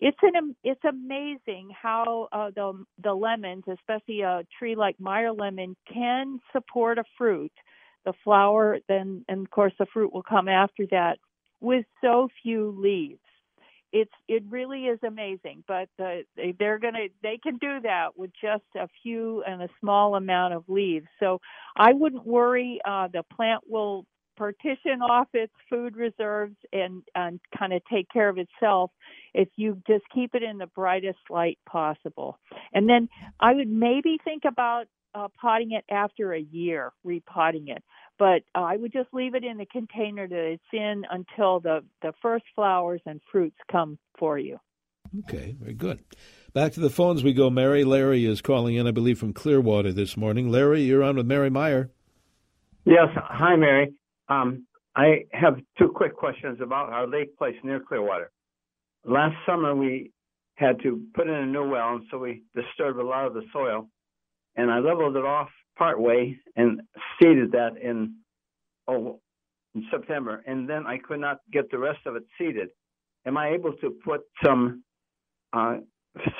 It's 0.00 0.16
an 0.22 0.56
it's 0.64 0.84
amazing 0.84 1.70
how 1.80 2.28
uh, 2.32 2.50
the 2.54 2.84
the 3.02 3.12
lemons, 3.12 3.64
especially 3.70 4.22
a 4.22 4.44
tree 4.58 4.74
like 4.76 4.98
Meyer 4.98 5.32
lemon, 5.32 5.76
can 5.92 6.40
support 6.52 6.98
a 6.98 7.04
fruit. 7.18 7.52
The 8.04 8.14
flower, 8.24 8.78
then, 8.88 9.24
and 9.28 9.46
of 9.46 9.50
course, 9.50 9.74
the 9.78 9.86
fruit 9.92 10.12
will 10.12 10.24
come 10.24 10.48
after 10.48 10.86
that 10.90 11.18
with 11.62 11.86
so 12.02 12.28
few 12.42 12.76
leaves. 12.78 13.20
It's 13.92 14.12
it 14.26 14.42
really 14.48 14.84
is 14.86 14.98
amazing, 15.06 15.64
but 15.68 15.88
the, 15.98 16.22
they're 16.58 16.78
gonna 16.78 17.08
they 17.22 17.38
can 17.42 17.58
do 17.58 17.80
that 17.82 18.16
with 18.16 18.30
just 18.40 18.64
a 18.76 18.88
few 19.02 19.42
and 19.46 19.62
a 19.62 19.68
small 19.80 20.16
amount 20.16 20.54
of 20.54 20.64
leaves. 20.68 21.06
So 21.20 21.40
I 21.76 21.92
wouldn't 21.92 22.26
worry. 22.26 22.80
Uh, 22.86 23.08
the 23.12 23.22
plant 23.34 23.62
will 23.68 24.06
partition 24.36 25.02
off 25.02 25.28
its 25.34 25.52
food 25.70 25.96
reserves 25.96 26.56
and 26.72 27.02
and 27.14 27.38
kind 27.58 27.74
of 27.74 27.82
take 27.92 28.08
care 28.10 28.30
of 28.30 28.38
itself 28.38 28.90
if 29.34 29.48
you 29.56 29.80
just 29.86 30.04
keep 30.14 30.34
it 30.34 30.42
in 30.42 30.58
the 30.58 30.68
brightest 30.68 31.20
light 31.30 31.58
possible. 31.68 32.38
And 32.72 32.88
then 32.88 33.08
I 33.40 33.54
would 33.54 33.68
maybe 33.68 34.18
think 34.24 34.44
about 34.48 34.86
uh, 35.14 35.28
potting 35.40 35.72
it 35.72 35.84
after 35.90 36.32
a 36.32 36.40
year, 36.40 36.92
repotting 37.04 37.68
it. 37.68 37.82
But 38.18 38.42
uh, 38.54 38.60
I 38.60 38.76
would 38.76 38.92
just 38.92 39.08
leave 39.12 39.34
it 39.34 39.44
in 39.44 39.58
the 39.58 39.66
container 39.66 40.28
that 40.28 40.52
it's 40.52 40.62
in 40.72 41.02
until 41.10 41.60
the, 41.60 41.84
the 42.02 42.12
first 42.22 42.44
flowers 42.54 43.00
and 43.06 43.20
fruits 43.30 43.56
come 43.70 43.98
for 44.18 44.38
you. 44.38 44.58
Okay, 45.20 45.56
very 45.58 45.74
good. 45.74 46.00
Back 46.54 46.72
to 46.72 46.80
the 46.80 46.90
phones 46.90 47.24
we 47.24 47.32
go, 47.32 47.50
Mary. 47.50 47.84
Larry 47.84 48.24
is 48.24 48.40
calling 48.40 48.76
in, 48.76 48.86
I 48.86 48.92
believe, 48.92 49.18
from 49.18 49.32
Clearwater 49.32 49.92
this 49.92 50.16
morning. 50.16 50.50
Larry, 50.50 50.82
you're 50.82 51.02
on 51.02 51.16
with 51.16 51.26
Mary 51.26 51.50
Meyer. 51.50 51.90
Yes. 52.84 53.08
Hi, 53.16 53.56
Mary. 53.56 53.92
Um, 54.28 54.66
I 54.94 55.24
have 55.32 55.56
two 55.78 55.92
quick 55.94 56.16
questions 56.16 56.58
about 56.62 56.90
our 56.90 57.06
lake 57.06 57.36
place 57.36 57.56
near 57.64 57.80
Clearwater. 57.80 58.30
Last 59.04 59.34
summer, 59.46 59.74
we 59.74 60.12
had 60.54 60.80
to 60.82 61.02
put 61.14 61.26
in 61.26 61.34
a 61.34 61.46
new 61.46 61.68
well, 61.68 61.96
and 61.96 62.04
so 62.10 62.18
we 62.18 62.42
disturbed 62.54 62.98
a 62.98 63.04
lot 63.04 63.26
of 63.26 63.34
the 63.34 63.42
soil 63.52 63.88
and 64.56 64.70
I 64.70 64.78
leveled 64.78 65.16
it 65.16 65.24
off 65.24 65.48
part 65.82 66.00
way 66.00 66.38
and 66.54 66.80
seeded 67.20 67.50
that 67.50 67.72
in 67.82 68.14
oh 68.86 69.18
in 69.74 69.84
September, 69.90 70.42
and 70.46 70.68
then 70.68 70.86
I 70.86 70.98
could 70.98 71.18
not 71.18 71.38
get 71.50 71.70
the 71.70 71.78
rest 71.78 72.00
of 72.06 72.14
it 72.14 72.24
seeded. 72.38 72.68
Am 73.26 73.36
I 73.36 73.48
able 73.50 73.72
to 73.80 73.90
put 74.04 74.20
some 74.44 74.84
uh, 75.52 75.78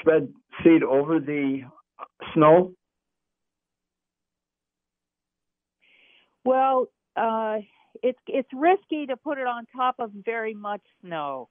spread 0.01 0.29
seed 0.63 0.83
over 0.83 1.19
the 1.19 1.63
snow? 2.35 2.73
Well, 6.45 6.87
uh, 7.17 7.59
it's 8.03 8.19
it's 8.29 8.49
risky 8.53 9.07
to 9.07 9.17
put 9.17 9.39
it 9.39 9.47
on 9.47 9.67
top 9.75 9.97
of 9.99 10.11
very 10.25 10.55
much 10.55 10.83
snow. 11.01 11.49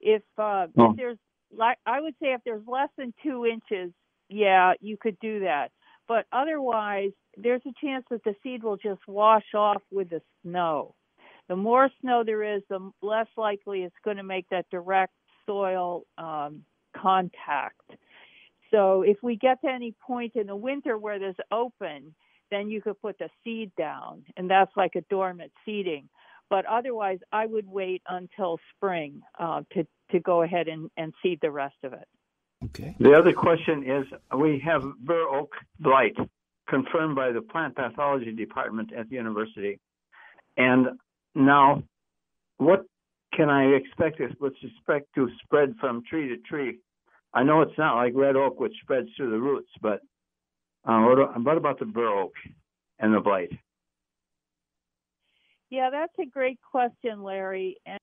If, 0.00 0.22
uh, 0.38 0.68
oh. 0.78 0.90
if 0.90 0.96
there's 0.96 1.18
like 1.54 1.78
I 1.84 2.00
would 2.00 2.14
say 2.22 2.28
if 2.32 2.40
there's 2.46 2.66
less 2.66 2.90
than 2.96 3.12
two 3.22 3.44
inches, 3.44 3.92
yeah, 4.30 4.72
you 4.80 4.96
could 4.98 5.18
do 5.20 5.40
that. 5.40 5.70
But 6.08 6.26
otherwise, 6.32 7.12
there's 7.36 7.62
a 7.66 7.72
chance 7.84 8.04
that 8.10 8.22
the 8.24 8.34
seed 8.42 8.62
will 8.62 8.76
just 8.76 9.00
wash 9.06 9.54
off 9.54 9.82
with 9.90 10.10
the 10.10 10.22
snow. 10.42 10.94
The 11.48 11.56
more 11.56 11.90
snow 12.00 12.22
there 12.24 12.56
is, 12.56 12.62
the 12.68 12.90
less 13.02 13.26
likely 13.36 13.82
it's 13.82 13.94
going 14.04 14.16
to 14.16 14.22
make 14.22 14.46
that 14.50 14.66
direct 14.70 15.12
soil 15.46 16.04
um, 16.18 16.62
contact. 16.96 17.80
So 18.70 19.02
if 19.02 19.18
we 19.22 19.36
get 19.36 19.60
to 19.62 19.70
any 19.70 19.94
point 20.06 20.32
in 20.34 20.46
the 20.48 20.56
winter 20.56 20.98
where 20.98 21.18
there's 21.18 21.36
open, 21.52 22.14
then 22.50 22.68
you 22.68 22.80
could 22.82 23.00
put 23.00 23.18
the 23.18 23.28
seed 23.44 23.72
down, 23.76 24.24
and 24.36 24.50
that's 24.50 24.72
like 24.76 24.96
a 24.96 25.02
dormant 25.08 25.52
seeding. 25.64 26.08
But 26.48 26.64
otherwise, 26.66 27.18
I 27.32 27.46
would 27.46 27.66
wait 27.66 28.02
until 28.08 28.58
spring 28.74 29.20
uh, 29.38 29.62
to 29.72 29.86
to 30.12 30.20
go 30.20 30.42
ahead 30.42 30.68
and, 30.68 30.88
and 30.96 31.12
seed 31.20 31.40
the 31.42 31.50
rest 31.50 31.76
of 31.82 31.92
it. 31.92 32.06
Okay. 32.64 32.96
The 32.98 33.12
other 33.12 33.32
question 33.32 33.84
is 33.88 34.06
we 34.36 34.60
have 34.64 34.82
bur 35.00 35.28
oak 35.28 35.52
blight 35.78 36.16
confirmed 36.68 37.14
by 37.14 37.30
the 37.30 37.42
plant 37.42 37.76
pathology 37.76 38.32
department 38.32 38.92
at 38.92 39.08
the 39.08 39.16
university. 39.16 39.78
And 40.56 40.88
now, 41.34 41.82
what 42.56 42.84
can 43.34 43.50
I 43.50 43.66
expect 43.66 44.20
with 44.40 44.54
respect 44.62 45.06
to 45.14 45.28
spread 45.44 45.74
from 45.78 46.02
tree 46.08 46.28
to 46.28 46.38
tree? 46.38 46.78
I 47.34 47.42
know 47.42 47.60
it's 47.60 47.76
not 47.76 47.96
like 47.96 48.14
red 48.14 48.36
oak, 48.36 48.58
which 48.58 48.72
spreads 48.82 49.08
through 49.16 49.30
the 49.30 49.38
roots, 49.38 49.70
but 49.82 50.00
uh, 50.88 51.00
what, 51.02 51.44
what 51.44 51.56
about 51.56 51.78
the 51.78 51.84
bur 51.84 52.08
oak 52.08 52.32
and 52.98 53.12
the 53.12 53.20
blight? 53.20 53.50
Yeah, 55.68 55.90
that's 55.90 56.14
a 56.18 56.26
great 56.26 56.58
question, 56.62 57.22
Larry. 57.22 57.76
And 57.84 57.95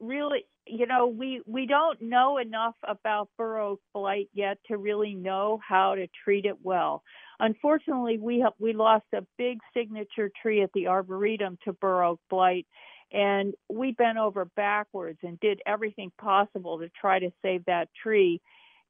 really, 0.00 0.46
you 0.66 0.86
know, 0.86 1.06
we 1.06 1.42
we 1.46 1.66
don't 1.66 2.00
know 2.02 2.38
enough 2.38 2.74
about 2.86 3.28
bur 3.36 3.58
oak 3.58 3.80
blight 3.94 4.28
yet 4.32 4.58
to 4.68 4.76
really 4.76 5.14
know 5.14 5.60
how 5.66 5.94
to 5.94 6.06
treat 6.24 6.44
it 6.44 6.56
well. 6.62 7.02
Unfortunately, 7.40 8.18
we 8.18 8.40
have 8.40 8.52
we 8.58 8.72
lost 8.72 9.06
a 9.14 9.26
big 9.38 9.58
signature 9.74 10.30
tree 10.40 10.62
at 10.62 10.70
the 10.74 10.86
arboretum 10.88 11.58
to 11.64 11.72
bur 11.72 12.04
oak 12.04 12.20
blight, 12.30 12.66
and 13.12 13.54
we 13.70 13.92
bent 13.92 14.18
over 14.18 14.44
backwards 14.56 15.18
and 15.22 15.38
did 15.40 15.60
everything 15.66 16.12
possible 16.20 16.78
to 16.78 16.88
try 17.00 17.18
to 17.18 17.30
save 17.42 17.64
that 17.66 17.88
tree, 18.02 18.40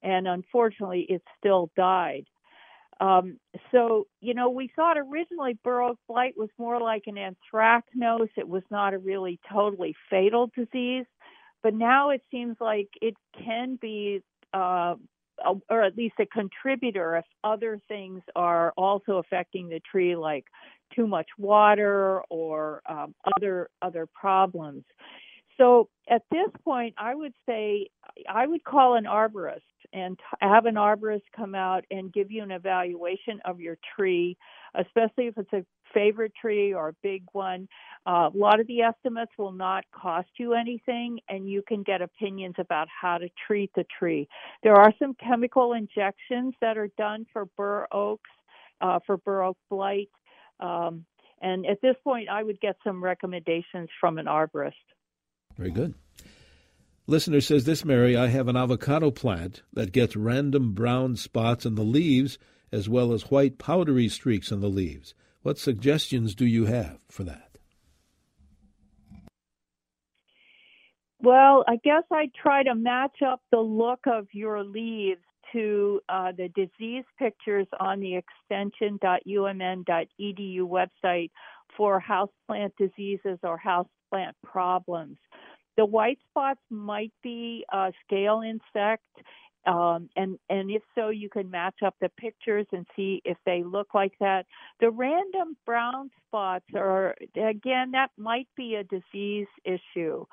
and 0.02 0.28
unfortunately, 0.28 1.07
it 1.09 1.22
still 1.38 1.70
died. 1.76 2.24
Um, 3.00 3.38
so, 3.70 4.07
you 4.20 4.35
know, 4.35 4.50
we 4.50 4.70
thought 4.74 4.96
originally 4.98 5.59
bur 5.64 5.83
oak 5.83 5.98
blight 6.09 6.35
was 6.37 6.50
more 6.59 6.81
like 6.81 7.05
an 7.07 7.16
anthracnose. 7.16 8.28
It 8.37 8.48
was 8.48 8.62
not 8.70 8.94
a 8.94 8.98
really 8.98 9.40
totally 9.50 9.94
fatal 10.11 10.50
disease. 10.57 11.07
But 11.62 11.74
now 11.74 12.11
it 12.11 12.22
seems 12.31 12.57
like 12.61 12.88
it 13.00 13.14
can 13.44 13.78
be, 13.81 14.22
uh, 14.52 14.94
or 15.70 15.83
at 15.83 15.96
least 15.96 16.14
a 16.20 16.26
contributor 16.26 17.16
if 17.16 17.24
other 17.42 17.81
things 17.88 18.22
are 18.37 18.72
also 18.76 19.18
affecting 19.18 19.68
the 19.68 19.81
tree, 19.81 20.14
like 20.16 20.44
too 20.94 21.07
much 21.07 21.28
water 21.38 22.20
or 22.31 22.83
um, 22.88 23.14
other 23.37 23.70
other 23.81 24.07
problems. 24.12 24.85
So 25.59 25.88
at 26.09 26.23
this 26.31 26.49
point, 26.65 26.95
I 26.99 27.15
would 27.15 27.35
say 27.47 27.88
I 28.29 28.47
would 28.47 28.65
call 28.65 28.97
an 28.97 29.05
arborist 29.05 29.61
and 29.93 30.19
have 30.41 30.67
an 30.67 30.77
arborist 30.77 31.23
come 31.37 31.55
out 31.55 31.85
and 31.91 32.12
give 32.12 32.31
you 32.31 32.43
an 32.43 32.51
evaluation 32.51 33.41
of 33.45 33.61
your 33.61 33.77
tree, 33.97 34.37
especially 34.75 35.27
if 35.27 35.37
it's 35.37 35.53
a 35.53 35.65
favorite 35.93 36.33
tree 36.41 36.73
or 36.73 36.88
a 36.88 36.95
big 37.03 37.25
one. 37.33 37.69
Uh, 38.07 38.31
a 38.33 38.37
lot 38.37 38.61
of 38.61 38.67
the 38.67 38.81
estimates 38.81 39.33
will 39.37 39.53
not 39.53 39.85
cost 39.95 40.29
you 40.38 40.55
anything, 40.55 41.19
and 41.29 41.49
you 41.49 41.62
can 41.67 41.83
get 41.83 42.01
opinions 42.01 42.55
about 42.59 42.88
how 42.88 43.19
to 43.19 43.29
treat 43.47 43.71
the 43.77 43.85
tree. 43.99 44.27
There 44.62 44.75
are 44.75 44.93
some 44.99 45.15
chemical 45.15 45.75
injections 45.75 46.55
that 46.61 46.79
are 46.79 46.88
done 46.97 47.27
for 47.33 47.47
bur 47.57 47.87
oaks, 47.93 48.31
uh, 48.81 48.99
for 49.07 49.19
bur 49.19 49.43
oak 49.43 49.59
blight. 49.71 50.11
Um, 50.61 51.05
and 51.43 51.67
at 51.67 51.81
this 51.83 51.97
point, 52.05 52.29
I 52.29 52.43
would 52.43 52.61
get 52.61 52.77
some 52.85 53.03
recommendations 53.03 53.88
from 54.01 54.19
an 54.19 54.27
arborist. 54.27 54.73
Very 55.57 55.71
good. 55.71 55.95
Listener 57.07 57.41
says 57.41 57.65
this, 57.65 57.85
Mary, 57.85 58.17
I 58.17 58.29
have 58.29 58.49
an 58.49 58.57
avocado 58.57 59.11
plant 59.11 59.62
that 59.73 59.93
gets 59.93 60.17
random 60.17 60.73
brown 60.73 61.17
spots 61.17 61.67
in 61.67 61.75
the 61.75 61.83
leaves 61.83 62.38
as 62.71 62.88
well 62.88 63.12
as 63.12 63.31
white 63.31 63.59
powdery 63.59 64.09
streaks 64.09 64.51
in 64.51 64.61
the 64.61 64.69
leaves. 64.69 65.15
What 65.43 65.59
suggestions 65.59 66.35
do 66.35 66.47
you 66.47 66.67
have 66.67 67.01
for 67.11 67.25
that? 67.25 67.59
Well, 71.21 71.65
I 71.69 71.77
guess 71.85 72.05
I'd 72.11 72.35
try 72.35 72.65
to 72.65 72.75
match 72.75 73.19
up 73.25 73.41
the 73.53 73.61
look 73.61 74.01
of 74.07 74.27
your 74.33 74.65
leaves 74.65 75.21
to 75.53 76.01
uh, 76.09 76.33
the 76.37 76.49
disease 76.49 77.05
pictures 77.19 77.69
on 77.79 78.01
the 78.01 78.17
extension.umn.edu 78.17 80.61
website 80.61 81.31
for 81.77 82.03
houseplant 82.03 82.73
diseases 82.79 83.38
or 83.43 83.61
houseplant 83.65 84.33
problems. 84.43 85.19
The 85.76 85.85
white 85.85 86.18
spots 86.30 86.61
might 86.70 87.12
be 87.22 87.64
a 87.72 87.92
scale 88.04 88.42
insect, 88.44 89.04
um, 89.66 90.08
and 90.16 90.38
and 90.50 90.70
if 90.70 90.82
so, 90.94 91.08
you 91.08 91.28
can 91.30 91.50
match 91.50 91.76
up 91.85 91.94
the 92.00 92.08
pictures 92.11 92.66
and 92.72 92.87
see 92.96 93.22
if 93.24 93.37
they 93.46 93.62
look 93.62 93.94
like 93.94 94.12
that. 94.20 94.46
The 94.80 94.90
random 94.90 95.56
brown 95.64 96.11
spots 96.26 96.66
are 96.74 97.14
again 97.37 97.92
that 97.92 98.11
might 98.18 98.48
be 98.56 98.74
a 98.74 98.85
disease 98.85 99.46
issue. 99.64 100.24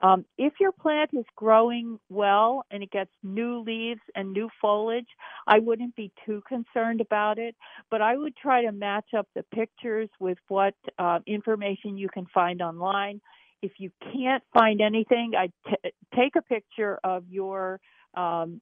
Um, 0.00 0.24
if 0.38 0.54
your 0.60 0.72
plant 0.72 1.10
is 1.12 1.24
growing 1.34 1.98
well 2.08 2.64
and 2.70 2.82
it 2.82 2.90
gets 2.90 3.10
new 3.22 3.60
leaves 3.60 4.00
and 4.14 4.32
new 4.32 4.48
foliage, 4.60 5.08
I 5.46 5.58
wouldn't 5.58 5.96
be 5.96 6.12
too 6.24 6.40
concerned 6.48 7.00
about 7.00 7.38
it. 7.38 7.56
But 7.90 8.00
I 8.00 8.16
would 8.16 8.36
try 8.36 8.62
to 8.62 8.72
match 8.72 9.12
up 9.16 9.26
the 9.34 9.42
pictures 9.54 10.08
with 10.20 10.38
what 10.48 10.74
uh, 10.98 11.18
information 11.26 11.98
you 11.98 12.08
can 12.08 12.26
find 12.32 12.62
online 12.62 13.20
if 13.62 13.72
you 13.78 13.90
can't 14.12 14.42
find 14.52 14.80
anything, 14.80 15.32
I 15.36 15.50
t- 15.68 15.90
take 16.14 16.36
a 16.36 16.42
picture 16.42 16.98
of 17.04 17.24
your 17.28 17.80
um, 18.14 18.60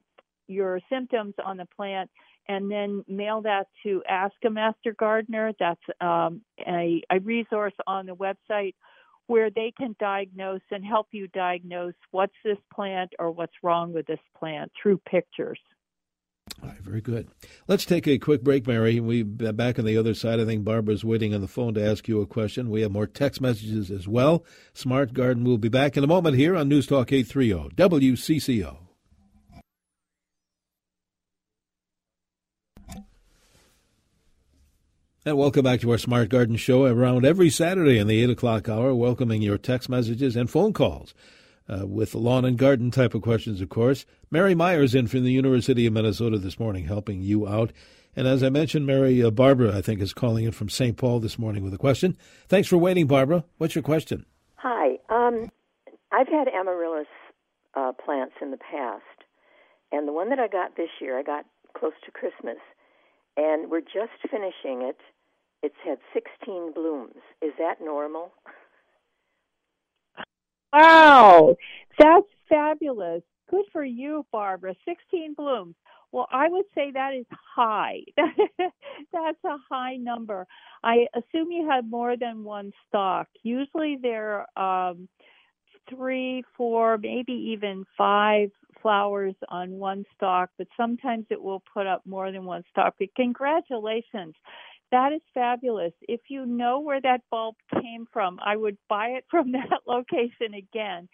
your 0.49 0.81
symptoms 0.91 1.35
on 1.45 1.57
the 1.57 1.67
plant 1.77 2.11
and 2.49 2.71
then 2.71 3.05
mail 3.09 3.43
that 3.43 3.67
to 3.83 4.03
Ask 4.09 4.35
a 4.45 4.51
Master 4.51 4.95
Gardener. 4.99 5.53
That's 5.59 5.81
um, 6.01 6.43
a, 6.67 7.03
a 7.11 7.19
resource 7.21 7.75
on 7.87 8.07
the 8.07 8.15
website 8.15 8.75
where 9.27 9.51
they 9.51 9.73
can 9.77 9.97
diagnose 9.99 10.61
and 10.71 10.85
help 10.85 11.09
you 11.11 11.27
diagnose 11.29 11.95
what's 12.13 12.35
this 12.45 12.59
plant 12.73 13.13
or 13.19 13.33
what's 13.33 13.53
wrong 13.63 13.93
with 13.93 14.07
this 14.07 14.21
plant 14.39 14.71
through 14.81 15.01
pictures. 15.09 15.59
All 16.63 16.71
right, 16.71 16.79
very 16.81 17.03
good. 17.03 17.29
Let's 17.69 17.85
take 17.85 18.09
a 18.09 18.19
quick 18.19 18.43
break, 18.43 18.67
Mary. 18.67 18.99
We 18.99 19.23
uh, 19.23 19.53
back 19.53 19.79
on 19.79 19.85
the 19.85 19.99
other 19.99 20.15
side. 20.15 20.41
I 20.41 20.47
think 20.47 20.65
Barbara's 20.65 21.05
waiting 21.05 21.35
on 21.35 21.43
the 21.43 21.49
phone 21.49 21.75
to 21.75 21.87
ask 21.87 22.09
you 22.09 22.21
a 22.21 22.27
question. 22.27 22.71
We 22.71 22.81
have 22.81 22.91
more 22.91 23.07
text 23.07 23.41
messages 23.41 23.91
as 23.91 24.09
well. 24.09 24.43
Smart 24.73 25.13
Garden 25.13 25.45
will 25.45 25.59
be 25.59 25.69
back 25.69 25.97
in 25.97 26.05
a 26.05 26.07
moment 26.07 26.37
here 26.37 26.57
on 26.57 26.69
News 26.69 26.87
Talk 26.87 27.13
830 27.13 27.75
WCCO. 27.77 28.79
And 35.27 35.37
welcome 35.37 35.65
back 35.65 35.81
to 35.81 35.91
our 35.91 35.99
Smart 35.99 36.29
Garden 36.29 36.55
Show 36.55 36.85
around 36.85 37.27
every 37.27 37.51
Saturday 37.51 37.99
in 37.99 38.07
the 38.07 38.23
8 38.23 38.31
o'clock 38.31 38.69
hour, 38.69 38.95
welcoming 38.95 39.43
your 39.43 39.59
text 39.59 39.89
messages 39.89 40.37
and 40.37 40.49
phone 40.49 40.73
calls 40.73 41.15
uh, 41.69 41.87
with 41.87 42.15
lawn 42.15 42.45
and 42.45 42.59
garden 42.59 42.91
type 42.91 43.15
of 43.15 43.23
questions, 43.23 43.61
of 43.61 43.69
course. 43.69 44.07
Mary 44.31 44.55
Meyer's 44.55 44.95
in 44.95 45.07
from 45.07 45.25
the 45.25 45.33
University 45.33 45.87
of 45.87 45.93
Minnesota 45.93 46.39
this 46.39 46.59
morning, 46.59 46.87
helping 46.87 47.21
you 47.21 47.47
out. 47.47 47.73
And 48.15 48.27
as 48.27 48.43
I 48.43 48.49
mentioned, 48.49 48.87
Mary 48.87 49.23
uh, 49.23 49.31
Barbara, 49.31 49.77
I 49.77 49.83
think, 49.83 50.01
is 50.01 50.15
calling 50.15 50.45
in 50.45 50.53
from 50.53 50.69
St. 50.69 50.97
Paul 50.97 51.21
this 51.21 51.39
morning 51.39 51.63
with 51.63 51.75
a 51.75 51.79
question. 51.79 52.17
Thanks 52.49 52.69
for 52.69 52.79
waiting, 52.79 53.07
Barbara. 53.07 53.45
What's 53.59 53.75
your 53.75 53.83
question? 53.83 54.25
Hi. 54.57 54.99
Um, 55.11 55.51
I've 56.13 56.29
had 56.29 56.49
amaryllis 56.49 57.07
uh, 57.75 57.93
plants 57.93 58.35
in 58.41 58.53
the 58.53 58.57
past, 58.57 59.03
and 59.93 60.09
the 60.09 60.13
one 60.13 60.31
that 60.31 60.39
I 60.39 60.49
got 60.49 60.77
this 60.77 60.89
year, 61.01 61.19
I 61.19 61.23
got 61.23 61.45
close 61.77 61.93
to 62.07 62.11
Christmas, 62.11 62.57
and 63.37 63.71
we're 63.71 63.81
just 63.81 64.17
finishing 64.31 64.83
it. 64.83 64.97
It's 65.63 65.77
had 65.85 65.99
16 66.15 66.73
blooms. 66.75 67.17
Is 67.43 67.53
that 67.59 67.81
normal? 67.83 68.33
Wow, 70.77 71.57
that's 71.99 72.27
fabulous. 72.51 73.23
Good 73.51 73.65
for 73.73 73.83
you, 73.85 74.27
Barbara. 74.31 74.75
16 74.85 75.35
blooms. 75.35 75.75
Well, 76.13 76.29
I 76.31 76.49
would 76.49 76.67
say 76.75 76.91
that 76.93 77.15
is 77.15 77.27
high. 77.31 78.01
That's 78.17 79.45
a 79.45 79.57
high 79.69 79.97
number. 79.97 80.47
I 80.83 81.07
assume 81.15 81.51
you 81.51 81.69
had 81.69 81.91
more 81.91 82.17
than 82.17 82.45
one 82.45 82.73
stock. 82.89 83.27
Usually 83.43 83.99
there 84.01 84.47
are 84.57 84.91
um, 84.91 85.09
three, 85.91 86.45
four, 86.57 86.97
maybe 86.99 87.33
even 87.33 87.85
five 87.99 88.51
flowers 88.83 89.35
on 89.49 89.73
one 89.73 90.05
stalk, 90.15 90.51
but 90.59 90.69
sometimes 90.77 91.27
it 91.31 91.43
will 91.43 91.63
put 91.75 91.87
up 91.87 92.03
more 92.07 92.31
than 92.31 92.45
one 92.45 92.63
stalk. 92.71 92.95
But 92.99 93.09
congratulations. 93.17 94.35
That 94.93 95.13
is 95.13 95.21
fabulous. 95.35 95.93
If 96.03 96.21
you 96.29 96.47
know 96.47 96.81
where 96.81 97.01
that 97.01 97.23
bulb 97.31 97.57
came 97.73 98.07
from, 98.13 98.39
I 98.45 98.57
would 98.57 98.79
buy 98.89 99.09
it 99.09 99.25
from 99.31 99.53
that 99.53 99.81
location 99.87 100.55
again. 100.55 101.09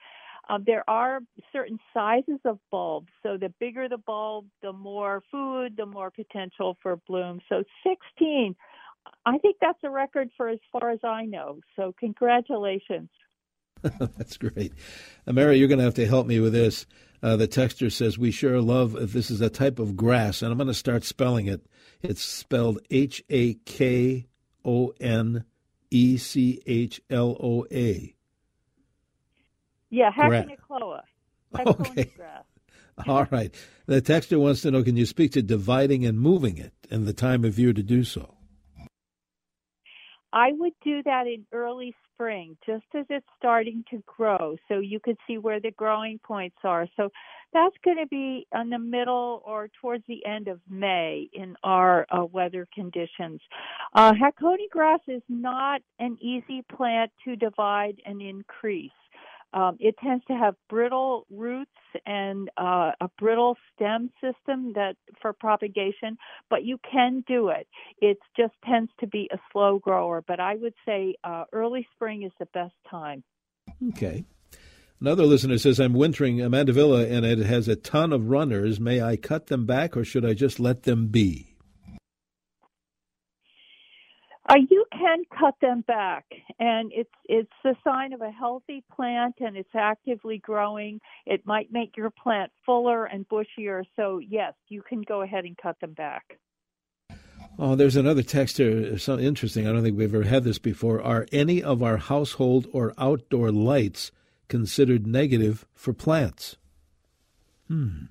Um, 0.49 0.65
there 0.67 0.89
are 0.89 1.21
certain 1.53 1.79
sizes 1.95 2.41
of 2.45 2.59
bulbs. 2.71 3.09
So 3.23 3.37
the 3.37 3.53
bigger 3.61 3.89
the 3.89 3.99
bulb, 3.99 4.47
the 4.61 4.73
more 4.73 5.23
food, 5.31 5.77
the 5.77 5.87
more 5.87 6.11
potential 6.11 6.77
for 6.83 6.97
bloom. 7.07 7.41
So 7.49 7.63
16, 7.87 8.57
I 9.25 9.39
think 9.39 9.57
that's 9.61 9.79
a 9.85 9.91
record 9.91 10.31
for 10.37 10.49
as 10.49 10.59
far 10.73 10.91
as 10.91 10.99
I 11.05 11.27
know. 11.27 11.61
So 11.77 11.95
congratulations. 11.99 13.09
that's 13.99 14.37
great. 14.37 14.73
Mary, 15.27 15.59
you're 15.59 15.69
going 15.69 15.79
to 15.79 15.85
have 15.85 15.95
to 15.95 16.07
help 16.07 16.27
me 16.27 16.41
with 16.41 16.53
this. 16.53 16.87
Uh, 17.23 17.37
the 17.37 17.47
texter 17.47 17.91
says, 17.91 18.19
We 18.19 18.31
sure 18.31 18.61
love, 18.61 19.13
this 19.13 19.31
is 19.31 19.41
a 19.41 19.51
type 19.51 19.79
of 19.79 19.97
grass, 19.97 20.43
and 20.43 20.51
I'm 20.51 20.59
going 20.59 20.67
to 20.67 20.75
start 20.75 21.05
spelling 21.05 21.47
it. 21.47 21.65
It's 22.03 22.23
spelled 22.23 22.81
H 22.91 23.23
A 23.31 23.55
K 23.65 24.27
O 24.65 24.93
N 25.01 25.45
E 25.91 26.17
C 26.17 26.61
H 26.67 27.01
L 27.09 27.37
O 27.41 27.65
A. 27.71 28.15
Yeah, 29.91 30.11
Hakonechloa. 30.11 31.03
Okay. 31.67 32.11
All 33.07 33.27
right. 33.31 33.55
The 33.85 34.01
texter 34.01 34.41
wants 34.41 34.63
to 34.63 34.71
know 34.71 34.83
can 34.83 34.97
you 34.97 35.05
speak 35.05 35.33
to 35.33 35.43
dividing 35.43 36.07
and 36.07 36.19
moving 36.19 36.57
it 36.57 36.73
and 36.91 37.07
the 37.07 37.13
time 37.13 37.45
of 37.45 37.59
year 37.59 37.75
to 37.75 37.83
do 37.83 38.03
so? 38.03 38.35
I 40.33 40.53
would 40.53 40.73
do 40.83 41.03
that 41.03 41.27
in 41.27 41.45
early 41.53 41.95
spring, 42.15 42.57
just 42.65 42.85
as 42.95 43.05
it's 43.11 43.27
starting 43.37 43.85
to 43.91 44.03
grow, 44.07 44.57
so 44.69 44.79
you 44.79 45.01
could 45.01 45.19
see 45.27 45.39
where 45.39 45.61
the 45.61 45.73
growing 45.73 46.19
points 46.19 46.57
are. 46.65 46.87
So 46.97 47.11
that's 47.53 47.77
going 47.85 47.99
to 47.99 48.07
be 48.07 48.47
in 48.55 48.71
the 48.71 48.79
middle 48.79 49.43
or 49.45 49.69
towards 49.81 50.05
the 50.09 50.25
end 50.25 50.49
of 50.49 50.61
May 50.69 51.29
in 51.33 51.57
our 51.63 52.07
uh, 52.11 52.25
weather 52.25 52.67
conditions. 52.75 53.41
Uh, 53.95 54.15
grass 54.71 55.01
is 55.07 55.23
not 55.29 55.83
an 55.99 56.17
easy 56.21 56.63
plant 56.75 57.11
to 57.25 57.37
divide 57.37 58.01
and 58.07 58.23
increase. 58.23 58.91
Um, 59.55 59.77
it 59.81 59.97
tends 60.03 60.25
to 60.27 60.35
have 60.35 60.55
brittle 60.69 61.27
roots 61.31 61.71
and 62.07 62.49
uh, 62.57 62.93
a 63.01 63.09
brittle 63.19 63.57
stem 63.75 64.11
system 64.21 64.73
that 64.75 64.97
for 65.21 65.33
propagation, 65.33 66.17
but 66.49 66.65
you 66.65 66.79
can 66.91 67.23
do 67.27 67.49
it. 67.49 67.67
It 68.01 68.19
just 68.37 68.55
tends 68.65 68.91
to 69.01 69.07
be 69.07 69.29
a 69.33 69.39
slow 69.53 69.79
grower, 69.79 70.23
but 70.27 70.41
I 70.41 70.55
would 70.57 70.75
say 70.87 71.17
uh, 71.23 71.45
early 71.53 71.87
spring 71.95 72.23
is 72.23 72.33
the 72.39 72.47
best 72.47 72.75
time. 72.91 73.23
Okay. 73.91 74.25
Another 75.01 75.25
listener 75.25 75.59
says, 75.59 75.81
I'm 75.81 75.95
wintering 75.95 76.41
a 76.41 76.49
mandevilla 76.49 77.11
and 77.11 77.27
it 77.27 77.41
has 77.41 77.67
a 77.67 77.75
ton 77.75 78.13
of 78.13 78.31
runners. 78.31 78.79
May 78.79 79.03
I 79.03 79.17
cut 79.17 79.49
them 79.49 79.67
back 79.67 79.97
or 79.97 80.05
should 80.05 80.25
I 80.25 80.33
just 80.33 80.61
let 80.61 80.85
them 80.85 81.09
be? 81.09 81.52
Uh, 84.53 84.57
you 84.69 84.85
can 84.93 85.23
cut 85.39 85.55
them 85.63 85.83
back, 85.87 86.27
and 86.59 86.93
it's 86.95 87.09
it's 87.25 87.51
a 87.65 87.73
sign 87.83 88.13
of 88.13 88.21
a 88.21 88.31
healthy 88.31 88.85
plant, 88.95 89.35
and 89.41 89.57
it's 89.57 89.75
actively 89.75 90.37
growing. 90.37 91.01
It 91.25 91.47
might 91.47 91.73
make 91.73 91.97
your 91.97 92.11
plant 92.11 92.53
fuller 92.67 93.07
and 93.07 93.27
bushier. 93.31 93.83
So 93.97 94.19
yes, 94.19 94.53
you 94.69 94.83
can 94.83 95.01
go 95.03 95.23
ahead 95.23 95.47
and 95.47 95.57
cut 95.57 95.81
them 95.81 95.95
back. 95.95 96.39
Oh, 97.59 97.77
there's 97.77 97.97
another 97.97 98.23
text 98.23 98.59
here. 98.59 98.99
So 98.99 99.19
interesting. 99.19 99.67
I 99.67 99.73
don't 99.73 99.83
think 99.83 99.97
we've 99.97 100.15
ever 100.15 100.25
had 100.25 100.45
this 100.45 100.59
before. 100.59 101.01
Are 101.01 101.27
any 101.33 101.63
of 101.63 101.83
our 101.83 101.97
household 101.97 102.67
or 102.73 102.93
outdoor 102.99 103.51
lights 103.53 104.13
considered 104.49 105.07
negative 105.07 105.65
for 105.73 105.95
plants? 105.95 106.57
Hmm. 107.69 108.05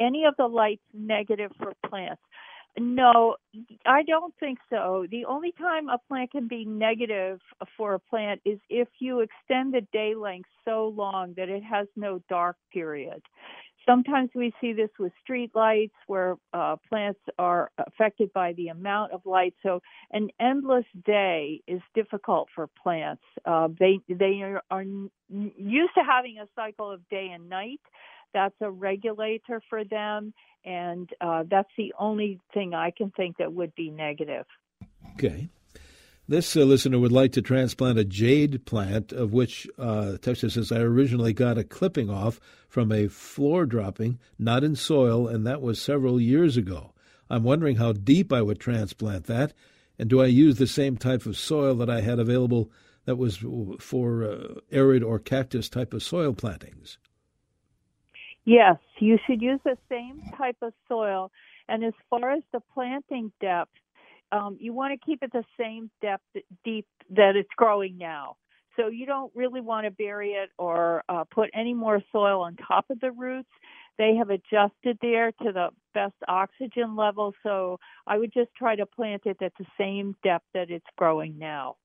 Any 0.00 0.24
of 0.24 0.34
the 0.36 0.46
lights 0.46 0.82
negative 0.92 1.52
for 1.58 1.74
plants? 1.88 2.22
No, 2.78 3.36
I 3.86 4.02
don't 4.04 4.34
think 4.38 4.58
so. 4.70 5.06
The 5.10 5.24
only 5.24 5.52
time 5.52 5.88
a 5.88 5.98
plant 6.08 6.30
can 6.32 6.46
be 6.48 6.64
negative 6.64 7.40
for 7.76 7.94
a 7.94 7.98
plant 7.98 8.40
is 8.44 8.58
if 8.68 8.88
you 9.00 9.20
extend 9.20 9.74
the 9.74 9.80
day 9.92 10.14
length 10.14 10.48
so 10.64 10.88
long 10.88 11.34
that 11.36 11.48
it 11.48 11.62
has 11.64 11.88
no 11.96 12.20
dark 12.28 12.56
period. 12.72 13.22
Sometimes 13.86 14.28
we 14.34 14.52
see 14.60 14.74
this 14.74 14.90
with 14.98 15.12
street 15.22 15.50
lights 15.54 15.94
where 16.08 16.36
uh, 16.52 16.76
plants 16.88 17.20
are 17.38 17.70
affected 17.78 18.30
by 18.34 18.52
the 18.52 18.68
amount 18.68 19.12
of 19.12 19.22
light. 19.24 19.54
So 19.62 19.80
an 20.12 20.28
endless 20.38 20.84
day 21.06 21.62
is 21.66 21.80
difficult 21.94 22.48
for 22.54 22.68
plants. 22.82 23.22
Uh, 23.46 23.68
they 23.78 23.98
they 24.08 24.42
are, 24.42 24.62
are 24.70 24.84
used 25.30 25.94
to 25.94 26.02
having 26.06 26.38
a 26.38 26.46
cycle 26.54 26.90
of 26.90 27.08
day 27.08 27.30
and 27.32 27.48
night. 27.48 27.80
That's 28.34 28.54
a 28.60 28.70
regulator 28.70 29.62
for 29.68 29.84
them, 29.84 30.32
and 30.64 31.08
uh, 31.20 31.44
that's 31.50 31.70
the 31.76 31.94
only 31.98 32.40
thing 32.52 32.74
I 32.74 32.90
can 32.90 33.10
think 33.10 33.38
that 33.38 33.52
would 33.52 33.74
be 33.74 33.90
negative. 33.90 34.46
Okay. 35.14 35.48
This 36.30 36.54
uh, 36.54 36.60
listener 36.60 36.98
would 36.98 37.10
like 37.10 37.32
to 37.32 37.42
transplant 37.42 37.98
a 37.98 38.04
jade 38.04 38.66
plant, 38.66 39.12
of 39.12 39.32
which 39.32 39.66
uh, 39.78 40.18
Texas 40.18 40.54
says 40.54 40.70
I 40.70 40.80
originally 40.80 41.32
got 41.32 41.56
a 41.56 41.64
clipping 41.64 42.10
off 42.10 42.38
from 42.68 42.92
a 42.92 43.08
floor 43.08 43.64
dropping, 43.64 44.18
not 44.38 44.62
in 44.62 44.76
soil, 44.76 45.26
and 45.26 45.46
that 45.46 45.62
was 45.62 45.80
several 45.80 46.20
years 46.20 46.58
ago. 46.58 46.92
I'm 47.30 47.44
wondering 47.44 47.76
how 47.76 47.92
deep 47.92 48.30
I 48.30 48.42
would 48.42 48.60
transplant 48.60 49.24
that, 49.24 49.54
and 49.98 50.10
do 50.10 50.20
I 50.20 50.26
use 50.26 50.56
the 50.56 50.66
same 50.66 50.98
type 50.98 51.24
of 51.24 51.38
soil 51.38 51.74
that 51.76 51.88
I 51.88 52.02
had 52.02 52.18
available 52.18 52.70
that 53.06 53.16
was 53.16 53.38
for 53.80 54.22
uh, 54.22 54.60
arid 54.70 55.02
or 55.02 55.18
cactus 55.18 55.70
type 55.70 55.94
of 55.94 56.02
soil 56.02 56.34
plantings? 56.34 56.98
Yes, 58.48 58.78
you 58.98 59.18
should 59.26 59.42
use 59.42 59.60
the 59.62 59.76
same 59.90 60.22
type 60.38 60.56
of 60.62 60.72
soil. 60.88 61.30
And 61.68 61.84
as 61.84 61.92
far 62.08 62.30
as 62.30 62.42
the 62.50 62.60
planting 62.72 63.30
depth, 63.42 63.72
um, 64.32 64.56
you 64.58 64.72
want 64.72 64.98
to 64.98 65.06
keep 65.06 65.22
it 65.22 65.32
the 65.32 65.44
same 65.60 65.90
depth 66.00 66.24
deep 66.64 66.86
that 67.10 67.36
it's 67.36 67.50
growing 67.56 67.98
now. 67.98 68.36
So 68.76 68.88
you 68.88 69.04
don't 69.04 69.30
really 69.34 69.60
want 69.60 69.84
to 69.84 69.90
bury 69.90 70.30
it 70.30 70.48
or 70.58 71.04
uh, 71.10 71.24
put 71.30 71.50
any 71.52 71.74
more 71.74 72.00
soil 72.10 72.40
on 72.40 72.56
top 72.56 72.86
of 72.88 72.98
the 73.00 73.10
roots. 73.10 73.50
They 73.98 74.14
have 74.16 74.30
adjusted 74.30 74.96
there 75.02 75.30
to 75.42 75.52
the 75.52 75.68
best 75.92 76.14
oxygen 76.26 76.96
level. 76.96 77.34
So 77.42 77.78
I 78.06 78.16
would 78.16 78.32
just 78.32 78.48
try 78.56 78.76
to 78.76 78.86
plant 78.86 79.22
it 79.26 79.42
at 79.42 79.52
the 79.58 79.66
same 79.76 80.16
depth 80.24 80.46
that 80.54 80.70
it's 80.70 80.86
growing 80.96 81.38
now. 81.38 81.76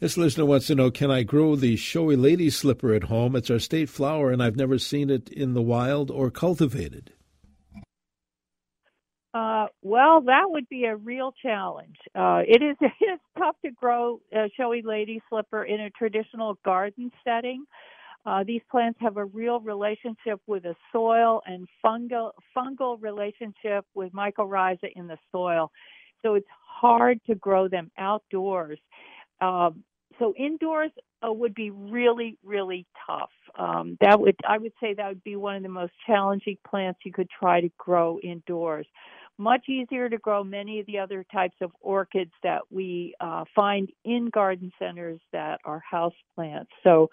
This 0.00 0.16
listener 0.16 0.46
wants 0.46 0.68
to 0.68 0.76
know 0.76 0.92
Can 0.92 1.10
I 1.10 1.24
grow 1.24 1.56
the 1.56 1.74
showy 1.74 2.14
lady 2.14 2.50
slipper 2.50 2.94
at 2.94 3.04
home? 3.04 3.34
It's 3.34 3.50
our 3.50 3.58
state 3.58 3.88
flower, 3.88 4.30
and 4.30 4.40
I've 4.40 4.54
never 4.54 4.78
seen 4.78 5.10
it 5.10 5.28
in 5.28 5.54
the 5.54 5.62
wild 5.62 6.08
or 6.08 6.30
cultivated. 6.30 7.12
Uh, 9.34 9.66
well, 9.82 10.20
that 10.22 10.44
would 10.46 10.68
be 10.68 10.84
a 10.84 10.94
real 10.94 11.34
challenge. 11.42 11.96
Uh, 12.14 12.42
it 12.46 12.62
is 12.62 12.76
it's 13.00 13.22
tough 13.36 13.56
to 13.64 13.72
grow 13.72 14.20
a 14.32 14.48
showy 14.56 14.82
lady 14.82 15.20
slipper 15.28 15.64
in 15.64 15.80
a 15.80 15.90
traditional 15.90 16.56
garden 16.64 17.10
setting. 17.24 17.64
Uh, 18.24 18.44
these 18.44 18.62
plants 18.70 19.00
have 19.00 19.16
a 19.16 19.24
real 19.24 19.58
relationship 19.58 20.40
with 20.46 20.62
the 20.62 20.76
soil 20.92 21.42
and 21.44 21.66
fungal 21.84 22.30
fungal 22.56 23.02
relationship 23.02 23.84
with 23.94 24.12
mycorrhiza 24.12 24.92
in 24.94 25.08
the 25.08 25.18
soil, 25.32 25.72
so 26.22 26.34
it's 26.34 26.46
hard 26.80 27.20
to 27.26 27.34
grow 27.34 27.66
them 27.66 27.90
outdoors. 27.98 28.78
Um, 29.40 29.84
so 30.18 30.34
indoors 30.36 30.90
uh, 31.26 31.32
would 31.32 31.54
be 31.54 31.70
really 31.70 32.38
really 32.44 32.86
tough. 33.06 33.30
Um, 33.58 33.96
that 34.00 34.20
would 34.20 34.36
I 34.46 34.58
would 34.58 34.72
say 34.80 34.94
that 34.94 35.08
would 35.08 35.24
be 35.24 35.36
one 35.36 35.56
of 35.56 35.62
the 35.62 35.68
most 35.68 35.92
challenging 36.06 36.58
plants 36.68 37.00
you 37.04 37.12
could 37.12 37.28
try 37.30 37.60
to 37.60 37.70
grow 37.78 38.18
indoors 38.20 38.86
much 39.38 39.68
easier 39.68 40.08
to 40.08 40.18
grow 40.18 40.42
many 40.42 40.80
of 40.80 40.86
the 40.86 40.98
other 40.98 41.24
types 41.32 41.54
of 41.60 41.70
orchids 41.80 42.32
that 42.42 42.62
we 42.70 43.14
uh, 43.20 43.44
find 43.54 43.88
in 44.04 44.28
garden 44.30 44.72
centers 44.78 45.20
that 45.32 45.60
are 45.64 45.80
house 45.88 46.14
plants. 46.34 46.70
So 46.82 47.08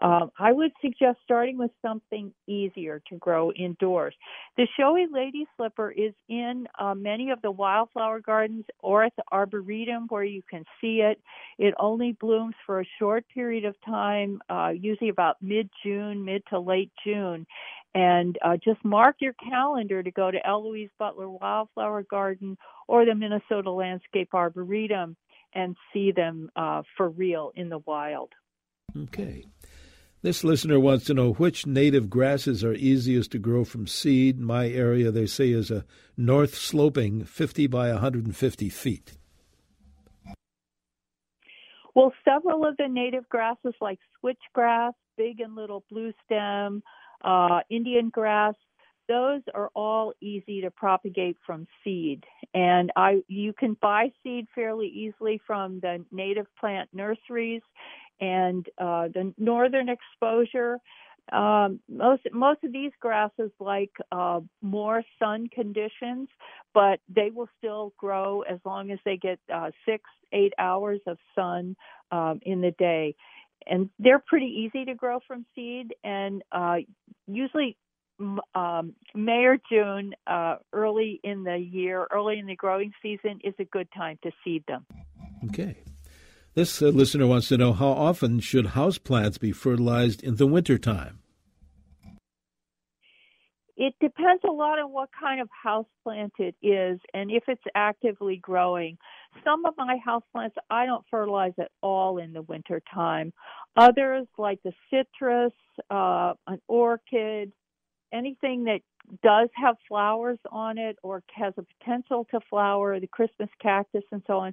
um, 0.00 0.30
I 0.38 0.52
would 0.52 0.72
suggest 0.80 1.18
starting 1.24 1.58
with 1.58 1.70
something 1.82 2.32
easier 2.46 3.02
to 3.08 3.16
grow 3.16 3.52
indoors. 3.52 4.14
The 4.56 4.66
showy 4.78 5.06
lady 5.10 5.46
slipper 5.56 5.90
is 5.90 6.14
in 6.28 6.66
uh, 6.78 6.94
many 6.94 7.30
of 7.30 7.42
the 7.42 7.50
wildflower 7.50 8.20
gardens 8.20 8.64
or 8.80 9.04
at 9.04 9.14
the 9.16 9.24
arboretum 9.30 10.06
where 10.08 10.24
you 10.24 10.42
can 10.48 10.64
see 10.80 11.00
it. 11.00 11.20
It 11.58 11.74
only 11.78 12.12
blooms 12.12 12.54
for 12.66 12.80
a 12.80 12.88
short 12.98 13.24
period 13.32 13.64
of 13.64 13.74
time, 13.84 14.40
uh, 14.48 14.70
usually 14.74 15.10
about 15.10 15.36
mid 15.42 15.68
June, 15.84 16.24
mid 16.24 16.42
to 16.50 16.58
late 16.58 16.92
June 17.04 17.46
and 17.94 18.38
uh, 18.44 18.56
just 18.56 18.84
mark 18.84 19.16
your 19.20 19.32
calendar 19.32 20.02
to 20.02 20.10
go 20.10 20.30
to 20.30 20.46
Eloise 20.46 20.90
Butler 20.98 21.28
Wildflower 21.28 22.04
Garden 22.04 22.56
or 22.86 23.04
the 23.04 23.14
Minnesota 23.14 23.70
Landscape 23.70 24.32
Arboretum 24.32 25.16
and 25.54 25.76
see 25.92 26.12
them 26.12 26.50
uh, 26.54 26.82
for 26.96 27.08
real 27.08 27.50
in 27.56 27.68
the 27.68 27.78
wild. 27.78 28.30
Okay. 28.96 29.44
This 30.22 30.44
listener 30.44 30.78
wants 30.78 31.06
to 31.06 31.14
know 31.14 31.32
which 31.32 31.66
native 31.66 32.10
grasses 32.10 32.62
are 32.62 32.74
easiest 32.74 33.32
to 33.32 33.38
grow 33.38 33.64
from 33.64 33.86
seed. 33.86 34.38
My 34.38 34.68
area, 34.68 35.10
they 35.10 35.24
say, 35.24 35.48
is 35.50 35.70
a 35.70 35.86
north 36.14 36.54
sloping 36.54 37.24
50 37.24 37.66
by 37.68 37.90
150 37.90 38.68
feet. 38.68 39.16
Well, 41.94 42.12
several 42.22 42.66
of 42.66 42.76
the 42.76 42.86
native 42.86 43.26
grasses 43.30 43.72
like 43.80 43.98
switchgrass, 44.22 44.92
big 45.16 45.40
and 45.40 45.54
little 45.54 45.84
blue 45.90 46.12
stem, 46.26 46.82
uh, 47.24 47.60
Indian 47.70 48.10
grass, 48.10 48.54
those 49.08 49.40
are 49.54 49.70
all 49.74 50.12
easy 50.20 50.60
to 50.60 50.70
propagate 50.70 51.36
from 51.44 51.66
seed. 51.82 52.24
And 52.54 52.92
I, 52.94 53.22
you 53.26 53.52
can 53.52 53.76
buy 53.80 54.12
seed 54.22 54.46
fairly 54.54 54.86
easily 54.86 55.40
from 55.46 55.80
the 55.80 56.04
native 56.12 56.46
plant 56.60 56.90
nurseries 56.92 57.62
and 58.20 58.66
uh, 58.78 59.08
the 59.08 59.32
northern 59.38 59.88
exposure. 59.88 60.78
Um, 61.32 61.78
most 61.88 62.22
most 62.32 62.64
of 62.64 62.72
these 62.72 62.90
grasses 62.98 63.50
like 63.60 63.92
uh, 64.10 64.40
more 64.62 65.04
sun 65.18 65.48
conditions, 65.48 66.28
but 66.74 66.98
they 67.08 67.30
will 67.32 67.48
still 67.58 67.92
grow 67.96 68.42
as 68.42 68.58
long 68.64 68.90
as 68.90 68.98
they 69.04 69.16
get 69.16 69.38
uh, 69.52 69.70
six 69.86 70.02
eight 70.32 70.52
hours 70.58 71.00
of 71.06 71.18
sun 71.36 71.76
um, 72.10 72.40
in 72.42 72.60
the 72.60 72.72
day 72.72 73.14
and 73.66 73.90
they're 73.98 74.22
pretty 74.26 74.46
easy 74.46 74.84
to 74.84 74.94
grow 74.94 75.18
from 75.26 75.44
seed 75.54 75.94
and 76.02 76.42
uh, 76.52 76.76
usually 77.26 77.76
um, 78.54 78.94
May 79.14 79.44
or 79.44 79.58
June, 79.70 80.12
uh, 80.26 80.56
early 80.72 81.20
in 81.24 81.42
the 81.42 81.56
year, 81.56 82.06
early 82.10 82.38
in 82.38 82.46
the 82.46 82.56
growing 82.56 82.92
season, 83.02 83.40
is 83.42 83.54
a 83.58 83.64
good 83.64 83.88
time 83.96 84.18
to 84.22 84.30
seed 84.44 84.64
them. 84.68 84.84
Okay. 85.46 85.76
This 86.54 86.82
uh, 86.82 86.86
listener 86.86 87.26
wants 87.26 87.48
to 87.48 87.58
know 87.58 87.72
how 87.72 87.88
often 87.88 88.40
should 88.40 88.66
houseplants 88.68 89.38
be 89.38 89.52
fertilized 89.52 90.22
in 90.22 90.36
the 90.36 90.46
wintertime? 90.46 91.20
it 93.80 93.94
depends 93.98 94.42
a 94.46 94.52
lot 94.52 94.78
on 94.78 94.92
what 94.92 95.08
kind 95.18 95.40
of 95.40 95.48
house 95.50 95.86
plant 96.04 96.34
it 96.38 96.54
is 96.60 97.00
and 97.14 97.30
if 97.30 97.44
it's 97.48 97.62
actively 97.74 98.36
growing. 98.36 98.98
Some 99.42 99.64
of 99.64 99.72
my 99.78 99.96
house 100.04 100.22
plants 100.32 100.54
I 100.68 100.84
don't 100.84 101.04
fertilize 101.10 101.54
at 101.58 101.70
all 101.80 102.18
in 102.18 102.34
the 102.34 102.42
winter 102.42 102.82
time. 102.92 103.32
Others 103.76 104.26
like 104.36 104.60
the 104.62 104.72
citrus, 104.90 105.54
uh, 105.88 106.34
an 106.46 106.60
orchid, 106.68 107.52
anything 108.12 108.64
that 108.64 108.80
does 109.22 109.48
have 109.54 109.76
flowers 109.88 110.38
on 110.52 110.76
it 110.76 110.96
or 111.02 111.22
has 111.32 111.54
a 111.56 111.64
potential 111.78 112.26
to 112.32 112.40
flower, 112.50 113.00
the 113.00 113.06
Christmas 113.06 113.48
cactus 113.62 114.04
and 114.12 114.22
so 114.26 114.40
on, 114.40 114.52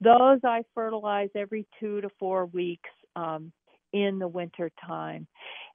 those 0.00 0.40
I 0.44 0.62
fertilize 0.74 1.30
every 1.34 1.66
two 1.78 2.00
to 2.00 2.08
four 2.18 2.46
weeks 2.46 2.90
um, 3.16 3.52
in 3.92 4.18
the 4.18 4.28
winter 4.28 4.70
time. 4.86 5.26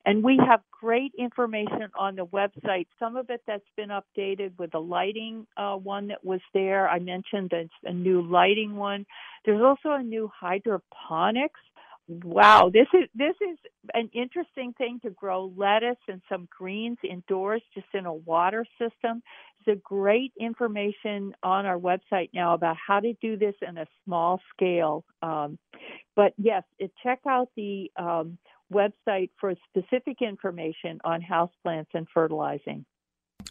And 0.05 0.23
we 0.23 0.39
have 0.47 0.61
great 0.71 1.11
information 1.17 1.89
on 1.99 2.15
the 2.15 2.25
website. 2.27 2.87
Some 2.99 3.17
of 3.17 3.29
it 3.29 3.41
that's 3.47 3.63
been 3.75 3.89
updated 3.89 4.51
with 4.57 4.71
the 4.71 4.79
lighting 4.79 5.47
uh, 5.57 5.75
one 5.75 6.07
that 6.07 6.23
was 6.23 6.41
there. 6.53 6.87
I 6.87 6.99
mentioned 6.99 7.49
there's 7.51 7.69
a 7.83 7.93
new 7.93 8.21
lighting 8.21 8.75
one. 8.75 9.05
There's 9.45 9.61
also 9.61 9.95
a 9.95 10.03
new 10.03 10.29
hydroponics. 10.39 11.59
Wow, 12.07 12.69
this 12.71 12.85
is 12.93 13.09
this 13.15 13.33
is 13.41 13.57
an 13.95 14.11
interesting 14.13 14.73
thing 14.77 14.99
to 15.03 15.09
grow 15.09 15.51
lettuce 15.57 15.97
and 16.07 16.21
some 16.29 16.47
greens 16.55 16.99
indoors 17.03 17.63
just 17.73 17.87
in 17.95 18.05
a 18.05 18.13
water 18.13 18.63
system. 18.79 19.23
It's 19.59 19.79
a 19.79 19.81
great 19.83 20.31
information 20.39 21.33
on 21.41 21.65
our 21.65 21.79
website 21.79 22.29
now 22.31 22.53
about 22.53 22.77
how 22.77 22.99
to 22.99 23.13
do 23.21 23.37
this 23.37 23.55
in 23.67 23.79
a 23.79 23.87
small 24.03 24.39
scale. 24.53 25.03
Um, 25.23 25.57
but 26.15 26.33
yes, 26.37 26.61
check 27.01 27.21
out 27.27 27.49
the 27.55 27.91
um, 27.97 28.37
website 28.71 29.31
for 29.39 29.55
specific 29.69 30.21
information 30.21 30.99
on 31.03 31.21
houseplants 31.23 31.87
and 31.95 32.07
fertilizing. 32.13 32.85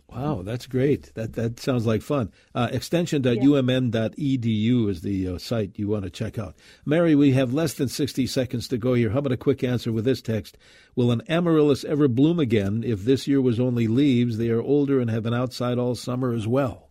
Wow, 0.09 0.43
that's 0.43 0.67
great. 0.67 1.15
That 1.15 1.35
that 1.35 1.61
sounds 1.61 1.87
like 1.87 2.03
fun. 2.03 2.33
Uh, 2.55 2.69
extension.umn.edu 2.73 4.89
is 4.89 5.03
the 5.03 5.29
uh, 5.29 5.39
site 5.39 5.79
you 5.79 5.89
want 5.89 6.05
to 6.05 6.11
check 6.11 6.39
out. 6.39 6.57
Mary, 6.85 7.15
we 7.15 7.33
have 7.33 7.53
less 7.53 7.75
than 7.75 7.89
60 7.89 8.27
seconds 8.27 8.69
to 8.69 8.79
go 8.79 8.95
here. 8.95 9.11
How 9.11 9.19
about 9.19 9.33
a 9.33 9.37
quick 9.37 9.65
answer 9.65 9.93
with 9.93 10.05
this 10.05 10.23
text? 10.23 10.57
Will 10.95 11.11
an 11.11 11.23
amaryllis 11.29 11.85
ever 11.85 12.09
bloom 12.09 12.39
again? 12.39 12.83
If 12.85 13.05
this 13.05 13.27
year 13.27 13.41
was 13.41 13.61
only 13.61 13.87
leaves, 13.87 14.39
they 14.39 14.51
are 14.51 14.63
older 14.63 15.01
and 15.01 15.11
have 15.11 15.25
been 15.25 15.35
outside 15.35 15.79
all 15.79 15.95
summer 15.95 16.33
as 16.33 16.47
well. 16.47 16.89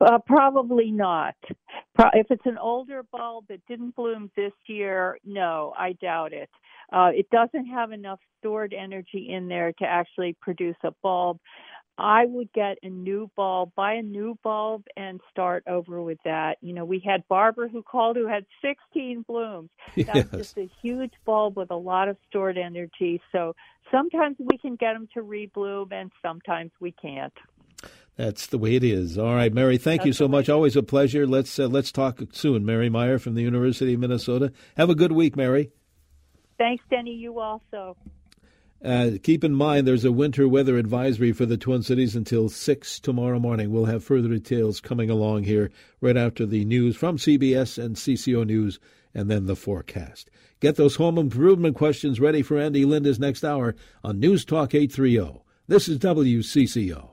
Uh, 0.00 0.18
probably 0.26 0.90
not. 0.90 1.36
Pro- 1.94 2.10
if 2.12 2.26
it's 2.30 2.46
an 2.46 2.58
older 2.58 3.02
bulb 3.10 3.46
that 3.48 3.64
didn't 3.66 3.96
bloom 3.96 4.30
this 4.36 4.52
year, 4.66 5.18
no, 5.24 5.72
I 5.78 5.92
doubt 5.92 6.32
it. 6.32 6.50
Uh, 6.92 7.10
it 7.14 7.28
doesn't 7.30 7.66
have 7.66 7.92
enough 7.92 8.20
stored 8.38 8.74
energy 8.74 9.28
in 9.30 9.48
there 9.48 9.72
to 9.78 9.84
actually 9.84 10.36
produce 10.40 10.76
a 10.84 10.92
bulb. 11.02 11.38
I 11.96 12.26
would 12.26 12.52
get 12.52 12.78
a 12.82 12.88
new 12.88 13.30
bulb, 13.36 13.72
buy 13.76 13.94
a 13.94 14.02
new 14.02 14.36
bulb, 14.42 14.84
and 14.96 15.20
start 15.30 15.62
over 15.68 16.02
with 16.02 16.18
that. 16.24 16.56
You 16.60 16.74
know, 16.74 16.84
we 16.84 17.00
had 17.04 17.22
Barbara 17.28 17.68
who 17.68 17.82
called 17.82 18.16
who 18.16 18.26
had 18.26 18.44
16 18.62 19.24
blooms. 19.28 19.70
That's 19.96 20.08
yes. 20.14 20.28
just 20.32 20.58
a 20.58 20.68
huge 20.82 21.12
bulb 21.24 21.56
with 21.56 21.70
a 21.70 21.76
lot 21.76 22.08
of 22.08 22.16
stored 22.28 22.58
energy. 22.58 23.22
So 23.30 23.54
sometimes 23.92 24.36
we 24.40 24.58
can 24.58 24.74
get 24.74 24.94
them 24.94 25.08
to 25.14 25.20
rebloom, 25.20 25.92
and 25.92 26.10
sometimes 26.20 26.72
we 26.80 26.90
can't. 26.90 27.32
That's 28.16 28.46
the 28.46 28.58
way 28.58 28.76
it 28.76 28.84
is. 28.84 29.18
All 29.18 29.34
right, 29.34 29.52
Mary. 29.52 29.76
Thank 29.78 30.00
That's 30.00 30.06
you 30.06 30.12
so 30.14 30.28
much. 30.28 30.48
Always 30.48 30.76
a 30.76 30.82
pleasure. 30.82 31.26
Let's 31.26 31.58
uh, 31.58 31.66
let's 31.66 31.92
talk 31.92 32.20
soon. 32.32 32.64
Mary 32.64 32.88
Meyer 32.88 33.18
from 33.18 33.34
the 33.34 33.42
University 33.42 33.94
of 33.94 34.00
Minnesota. 34.00 34.52
Have 34.76 34.90
a 34.90 34.94
good 34.94 35.12
week, 35.12 35.36
Mary. 35.36 35.70
Thanks, 36.58 36.84
Denny. 36.90 37.12
You 37.12 37.40
also. 37.40 37.96
Uh, 38.84 39.12
keep 39.22 39.42
in 39.42 39.54
mind, 39.54 39.86
there's 39.86 40.04
a 40.04 40.12
winter 40.12 40.46
weather 40.46 40.76
advisory 40.76 41.32
for 41.32 41.46
the 41.46 41.56
Twin 41.56 41.82
Cities 41.82 42.14
until 42.14 42.50
6 42.50 43.00
tomorrow 43.00 43.38
morning. 43.38 43.70
We'll 43.70 43.86
have 43.86 44.04
further 44.04 44.28
details 44.28 44.80
coming 44.80 45.08
along 45.08 45.44
here 45.44 45.70
right 46.02 46.18
after 46.18 46.44
the 46.44 46.66
news 46.66 46.94
from 46.94 47.16
CBS 47.16 47.82
and 47.82 47.96
CCO 47.96 48.46
News 48.46 48.78
and 49.14 49.30
then 49.30 49.46
the 49.46 49.56
forecast. 49.56 50.30
Get 50.60 50.76
those 50.76 50.96
home 50.96 51.16
improvement 51.16 51.76
questions 51.76 52.20
ready 52.20 52.42
for 52.42 52.58
Andy 52.58 52.84
Linda's 52.84 53.18
next 53.18 53.42
hour 53.42 53.74
on 54.02 54.20
News 54.20 54.44
Talk 54.44 54.74
830. 54.74 55.40
This 55.66 55.88
is 55.88 55.98
WCCO. 55.98 57.08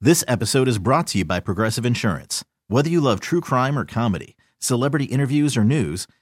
This 0.00 0.24
episode 0.28 0.68
is 0.68 0.78
brought 0.78 1.06
to 1.08 1.18
you 1.18 1.24
by 1.24 1.40
Progressive 1.40 1.86
Insurance. 1.86 2.44
Whether 2.68 2.90
you 2.90 3.00
love 3.00 3.20
true 3.20 3.40
crime 3.40 3.78
or 3.78 3.84
comedy, 3.84 4.36
celebrity 4.58 5.06
interviews 5.06 5.56
or 5.56 5.64
news, 5.64 6.06